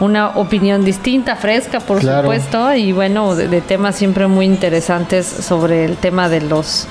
[0.00, 2.22] una opinión distinta, fresca, por Claro.
[2.22, 6.86] supuesto, y bueno, de, de temas siempre muy interesantes sobre el tema de los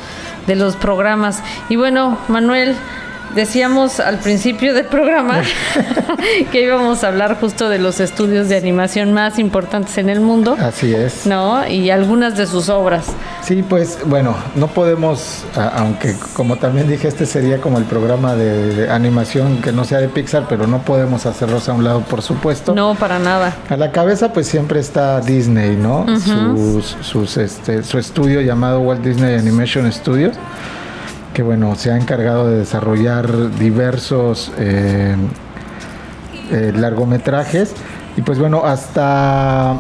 [0.48, 1.43] de los programas.
[1.70, 2.76] Y bueno, Manuel,
[3.38, 5.42] decíamos al principio del programa
[6.52, 10.58] que íbamos a hablar justo de los estudios de animación más importantes en el mundo,
[10.60, 11.28] Así es.
[11.28, 11.66] ¿no?
[11.68, 13.06] Y algunas de sus obras.
[13.44, 18.90] Sí, pues bueno, no podemos, aunque como también dije, este sería como el programa de
[18.90, 22.74] animación que no sea de Pixar, pero no podemos hacerlos a un lado, por supuesto.
[22.74, 23.56] No, para nada.
[23.70, 26.06] A la cabeza pues siempre está Disney, ¿no?
[26.18, 30.36] sus, sus, este, su estudio llamado Walt Disney Animation Studios,
[31.38, 35.16] que bueno, se ha encargado de desarrollar diversos eh,
[36.52, 37.76] eh, largometrajes.
[38.18, 39.74] Y pues bueno, hasta,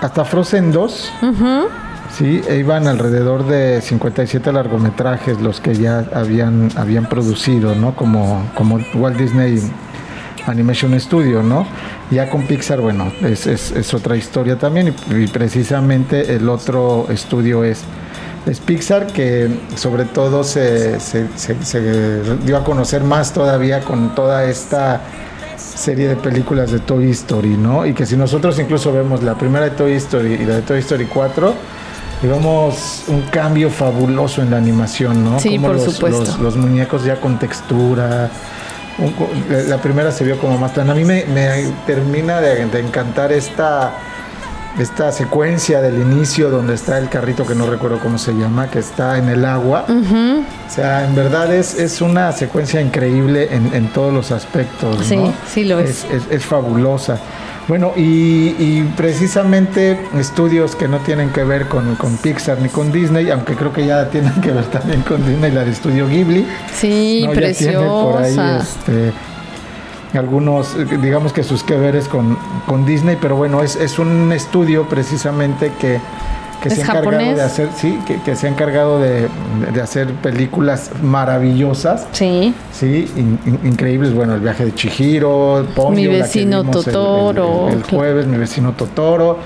[0.00, 1.12] hasta Frozen 2,
[2.16, 7.94] sí, e iban alrededor de 57 largometrajes los que ya habían, habían producido, ¿no?
[7.94, 9.60] Como, como Walt Disney
[10.46, 11.66] Animation Studio, ¿no?
[12.10, 17.06] Ya con Pixar, bueno, es, es- es otra historia también y, y precisamente el otro
[17.10, 17.82] estudio es,
[18.46, 24.14] es Pixar que sobre todo se, se- se- se dio a conocer más todavía con
[24.14, 25.00] toda esta
[25.56, 27.84] serie de películas de Toy Story, ¿no?
[27.86, 30.78] Y que si nosotros incluso vemos la primera de Toy Story y la de Toy
[30.80, 31.54] Story 4,
[32.22, 35.40] y vemos un cambio fabuloso en la animación, ¿no?
[35.40, 36.20] Sí, Como por los, supuesto.
[36.24, 38.30] los- los muñecos ya con textura.
[38.98, 39.14] un
[39.68, 40.92] la- primera se vio como más plana.
[40.92, 43.92] A mí me, me termina de, de encantar esta,
[44.78, 48.78] esta secuencia del inicio donde está el carrito que no recuerdo cómo se llama, que
[48.78, 49.84] está en el agua.
[49.88, 55.04] O sea, en verdad es, es una secuencia increíble en, en todos los aspectos.
[55.04, 55.32] Sí, ¿no?
[55.52, 56.04] sí lo es.
[56.04, 57.18] Es, es fabulosa.
[57.68, 62.90] Bueno, y, y precisamente estudios que no tienen que ver con, con Pixar ni con
[62.90, 66.46] Disney, aunque creo que ya tienen que ver también con Disney, la de Estudio Ghibli.
[66.74, 67.34] Sí, ¿no?
[67.34, 68.58] Ya tiene por ahí preciosa.
[68.58, 69.12] este,
[70.18, 72.36] algunos, eh, digamos que sus que veres con,
[72.66, 76.00] con Disney, pero bueno, es, es un estudio precisamente que,
[76.62, 77.36] que ¿Es se ha encargado japonés?
[77.36, 79.28] de hacer, sí, que, que se ha encargado de,
[79.72, 82.06] de hacer películas maravillosas.
[82.12, 84.12] Sí, Sí, in- in- increíbles.
[84.14, 87.68] Bueno, el viaje de Chihiro, Ponyo, Mi vecino el- Totoro.
[87.68, 89.38] El, el jueves, mi vecino Totoro.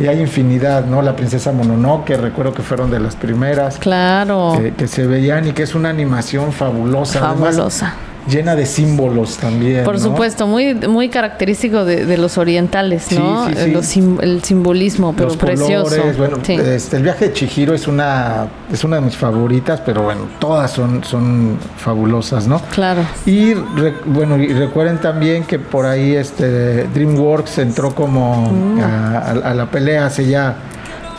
[0.00, 1.02] Y hay infinidad, ¿no?
[1.02, 4.54] La princesa Mononoke, recuerdo que fueron de las primeras claro.
[4.56, 7.18] que, que se veían y que es una animación fabulosa.
[7.18, 7.94] además, Fabulosa.
[8.28, 9.84] Llena de símbolos también.
[9.84, 10.00] Por ¿no?
[10.00, 13.48] supuesto, muy muy característico de, de los orientales, ¿no?
[13.48, 13.70] sí, sí.
[13.70, 15.90] Los sim- el simbolismo, pero Los precioso.
[15.96, 20.02] colores, bueno, este, el viaje de Chihiro es una, es una de mis favoritas, pero
[20.02, 22.60] bueno, todas son, son fabulosas, ¿no?
[22.74, 23.02] Claro.
[23.26, 28.80] Y re- bueno, y recuerden también que por ahí este DreamWorks entró como Mm.
[28.80, 30.56] a, a- a la pelea hace ya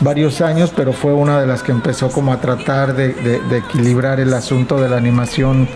[0.00, 3.58] varios años, pero fue una de las que empezó como a tratar de, de- de
[3.58, 5.68] equilibrar el asunto de la animación,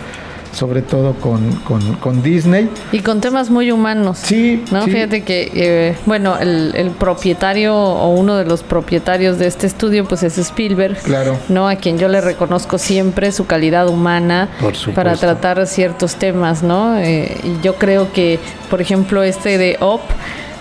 [0.57, 2.69] sobre todo con, con- con Disney.
[2.93, 4.19] Y con temas muy humanos.
[4.23, 4.85] Sí, ¿no?
[4.85, 4.91] sí.
[4.93, 10.05] Fíjate que, eh, bueno, el, el propietario o uno de los propietarios de este estudio,
[10.07, 10.97] pues es Spielberg.
[11.03, 11.37] Claro.
[11.49, 11.69] ¿no?
[11.69, 14.95] A quien yo le reconozco siempre su calidad humana Por supuesto.
[14.95, 16.97] para tratar ciertos temas, ¿no?
[16.99, 18.39] Eh, y yo creo que,
[18.71, 20.01] por ejemplo, este de Up,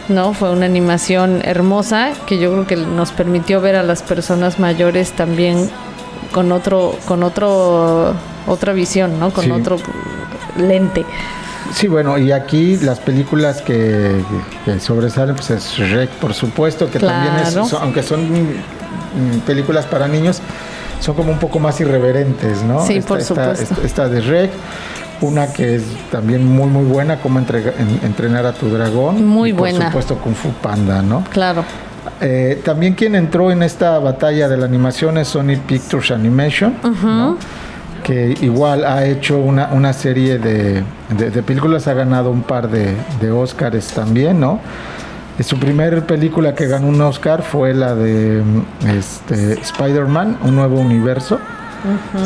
[0.10, 0.34] ¿no?
[0.34, 5.14] Fue una animación hermosa que yo creo que nos permitió ver a las personas mayores
[5.14, 5.70] también
[6.32, 8.14] con otro, con otro,
[8.48, 9.32] otra visión, ¿no?
[9.32, 9.52] Con Sí.
[9.52, 9.78] otro
[10.58, 11.06] lente.
[11.74, 14.22] Sí, bueno, y aquí las películas que,
[14.64, 19.86] que sobresalen, pues es Shrek, por supuesto, que también es, son- aunque son mm, películas
[19.86, 20.42] para niños,
[21.00, 22.86] son como un poco más irreverentes, ¿no?
[22.86, 23.62] Sí, Esta- por supuesto.
[23.64, 24.52] esta- esta de Shrek,
[25.22, 29.26] una que es también muy, muy buena, como entrega- en- entrenar a tu dragón.
[29.26, 29.78] Muy y buena.
[29.80, 31.24] Por supuesto, Kung Fu Panda, ¿no?
[31.32, 31.64] Claro.
[32.22, 37.38] Eh, también quien entró en esta batalla de la animación es Sony Pictures Animation, ¿no?
[38.06, 40.84] Que igual ha hecho una, una serie de,
[41.18, 44.60] de- películas, ha ganado un par de, de Oscars también, ¿no?
[45.40, 48.44] Su primer película que ganó un Oscar fue la de
[48.96, 51.40] este, Spider-Man, Un Nuevo Universo.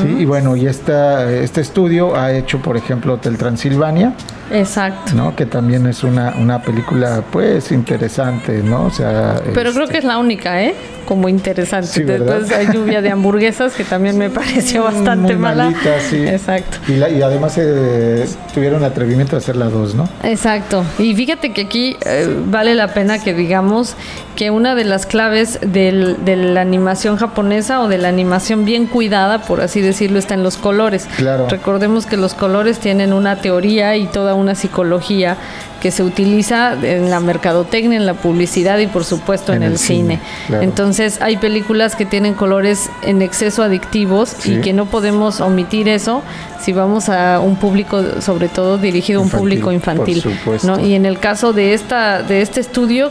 [0.01, 4.13] Sí, y bueno, y esta, este estudio ha hecho, por ejemplo, Hotel Transilvania,
[4.51, 5.13] Exacto.
[5.15, 5.35] ¿no?
[5.35, 8.85] Que también es una, una película, pues, interesante, ¿no?
[8.85, 9.35] O sea...
[9.53, 10.73] Pero creo este, que es la única, ¿eh?
[11.05, 11.87] Como interesante.
[11.87, 12.03] Sí.
[12.03, 15.63] Después hay lluvia de hamburguesas que también me pareció bastante muy mala.
[15.65, 16.17] malita, sí.
[16.27, 16.77] Exacto.
[16.87, 20.07] Y, la- y además eh, tuvieron el atrevimiento de hacer la dos, ¿no?
[20.23, 20.83] Exacto.
[20.99, 23.95] Y fíjate que aquí eh, vale la pena que digamos
[24.35, 28.85] que una de las claves del- de la animación japonesa o de la animación bien
[28.85, 31.07] cuidada, por así decirlo, está en los colores.
[31.17, 31.49] Claro.
[31.49, 35.37] Recordemos que los colores tienen una teoría y toda una psicología
[35.81, 39.77] que se utiliza en la mercadotecnia, en la publicidad y por supuesto en, En el,
[39.79, 40.17] cine.
[40.17, 40.63] cine, claro.
[40.63, 46.21] Entonces hay películas que tienen colores en exceso adictivos y que no podemos omitir eso
[46.61, 50.21] si vamos a un público, sobre todo dirigido a un público infantil.
[50.21, 50.67] por supuesto.
[50.67, 50.79] ¿no?
[50.79, 53.09] Y en el caso de esta, de este estudio,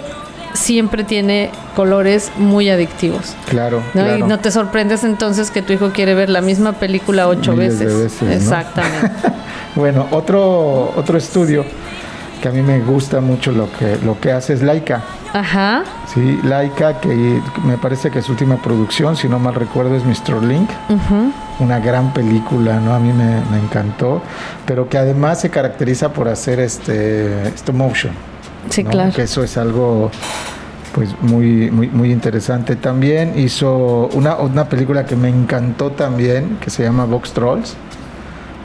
[0.52, 3.34] siempre tiene colores muy adictivos.
[3.48, 4.02] Claro, ¿no?
[4.02, 4.18] claro.
[4.18, 7.78] Y no te sorprendes entonces que tu hijo quiere ver la misma película ocho Miles
[7.78, 7.98] veces.
[7.98, 8.32] veces, ¿no?
[8.32, 9.10] Exactamente.
[9.74, 11.64] Bueno, otro, otro estudio
[12.42, 15.02] que a mí me gusta mucho lo que, lo que hace es Laika.
[15.32, 15.84] Ajá.
[16.12, 20.42] Sí, Laika, que me parece que su última producción, si no mal recuerdo, es Mr.
[20.42, 20.68] Link.
[21.60, 22.94] Una gran película, ¿no?
[22.94, 24.22] A mí me, me encantó,
[24.66, 28.12] pero que además se caracteriza por hacer este stop motion.
[28.70, 28.90] Sí, ¿no?
[28.90, 29.12] claro.
[29.12, 30.10] Que eso es algo
[30.94, 32.74] pues muy, muy, muy interesante.
[32.76, 37.74] También hizo una, una película que me encantó también, que se llama Box Trolls.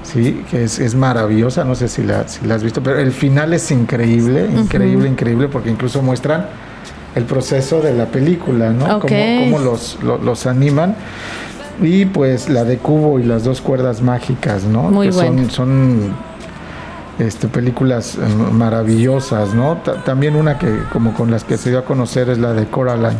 [0.03, 3.11] Sí, que es, es maravillosa, no sé si la, si la has visto, pero el
[3.13, 6.45] final es increíble, increíble, increíble, porque incluso muestran
[7.15, 8.97] el proceso de la película, ¿no?
[8.97, 9.01] Ok.
[9.07, 10.95] Cómo, cómo los, lo- los animan.
[11.81, 14.83] Y pues la de Cubo y las dos cuerdas mágicas, ¿no?
[14.83, 16.13] Muy Que son, son
[17.19, 18.19] este, películas eh,
[18.51, 19.77] maravillosas, ¿no?
[19.77, 22.65] Ta- también una que como con las que se dio a conocer es la de
[22.67, 23.19] Coraline.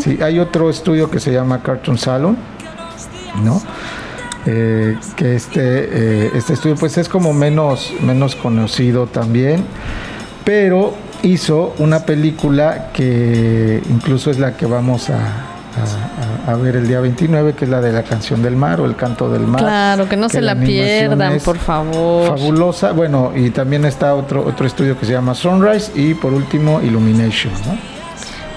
[0.00, 2.36] Sí, hay otro estudio que se llama Cartoon Salon,
[3.44, 3.60] ¿no?
[4.46, 5.60] Eh, que este,
[6.26, 9.64] eh, este estudio pues es como menos, menos conocido también,
[10.44, 10.92] pero
[11.22, 15.16] hizo una película que incluso es la que vamos a,
[16.46, 18.84] a- a- ver el día 29, que es la de la canción del mar o
[18.86, 19.60] el canto del mar.
[19.60, 22.28] Claro, que no se la animación pierdan, por favor.
[22.38, 22.92] Fabulosa.
[22.92, 27.52] Bueno, y también está otro, otro estudio que se llama Sunrise y por último Illumination,
[27.66, 27.76] ¿no?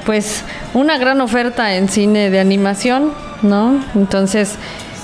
[0.05, 0.43] Pues
[0.73, 3.11] una gran oferta en cine de animación,
[3.41, 3.83] ¿no?
[3.93, 4.55] Entonces,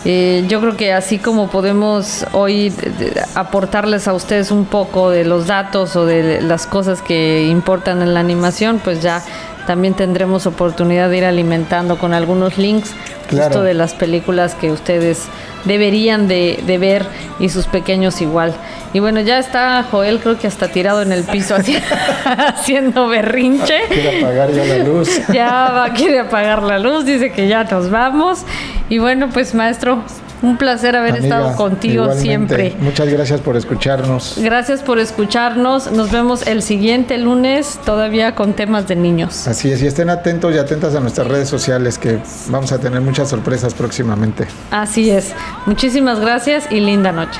[0.05, 5.09] eh, yo creo que así como podemos hoy de- de- aportarles a ustedes un poco
[5.09, 9.21] de los datos o de las cosas que importan en la animación, pues ya
[9.65, 12.91] también tendremos oportunidad de ir alimentando con algunos links
[13.29, 13.45] Claro.
[13.47, 15.23] justo de las películas que ustedes
[15.63, 17.05] deberían de, de ver
[17.39, 18.53] y sus pequeños igual.
[18.91, 21.75] Y bueno, ya está Joel creo que hasta tirado en el piso así,
[22.25, 25.09] haciendo berrinche Quiero apagar ya la luz.
[25.33, 28.43] ya va, quiere apagar la luz, dice que ya nos vamos.
[28.89, 30.03] Y bueno, pues maestro,
[30.43, 32.21] un placer haber Amiga, estado contigo igualmente.
[32.21, 32.75] siempre.
[32.79, 34.35] Muchas gracias por escucharnos.
[34.37, 35.91] Gracias por escucharnos.
[35.91, 39.47] Nos vemos el siguiente lunes, todavía con temas de niños.
[39.47, 42.19] Así es, y estén atentos y atentas a nuestras redes sociales que
[42.49, 44.47] vamos a tener muchas sorpresas próximamente.
[44.69, 45.33] Así es.
[45.65, 47.39] Muchísimas gracias y linda noche.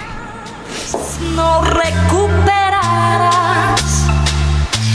[1.36, 3.82] no recuperarás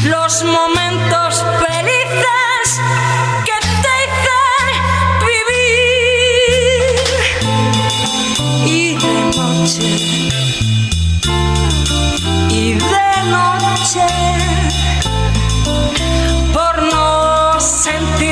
[0.04, 2.80] los momentos felices
[9.68, 9.82] noche
[12.50, 14.06] y de noche
[16.54, 18.27] por no sentir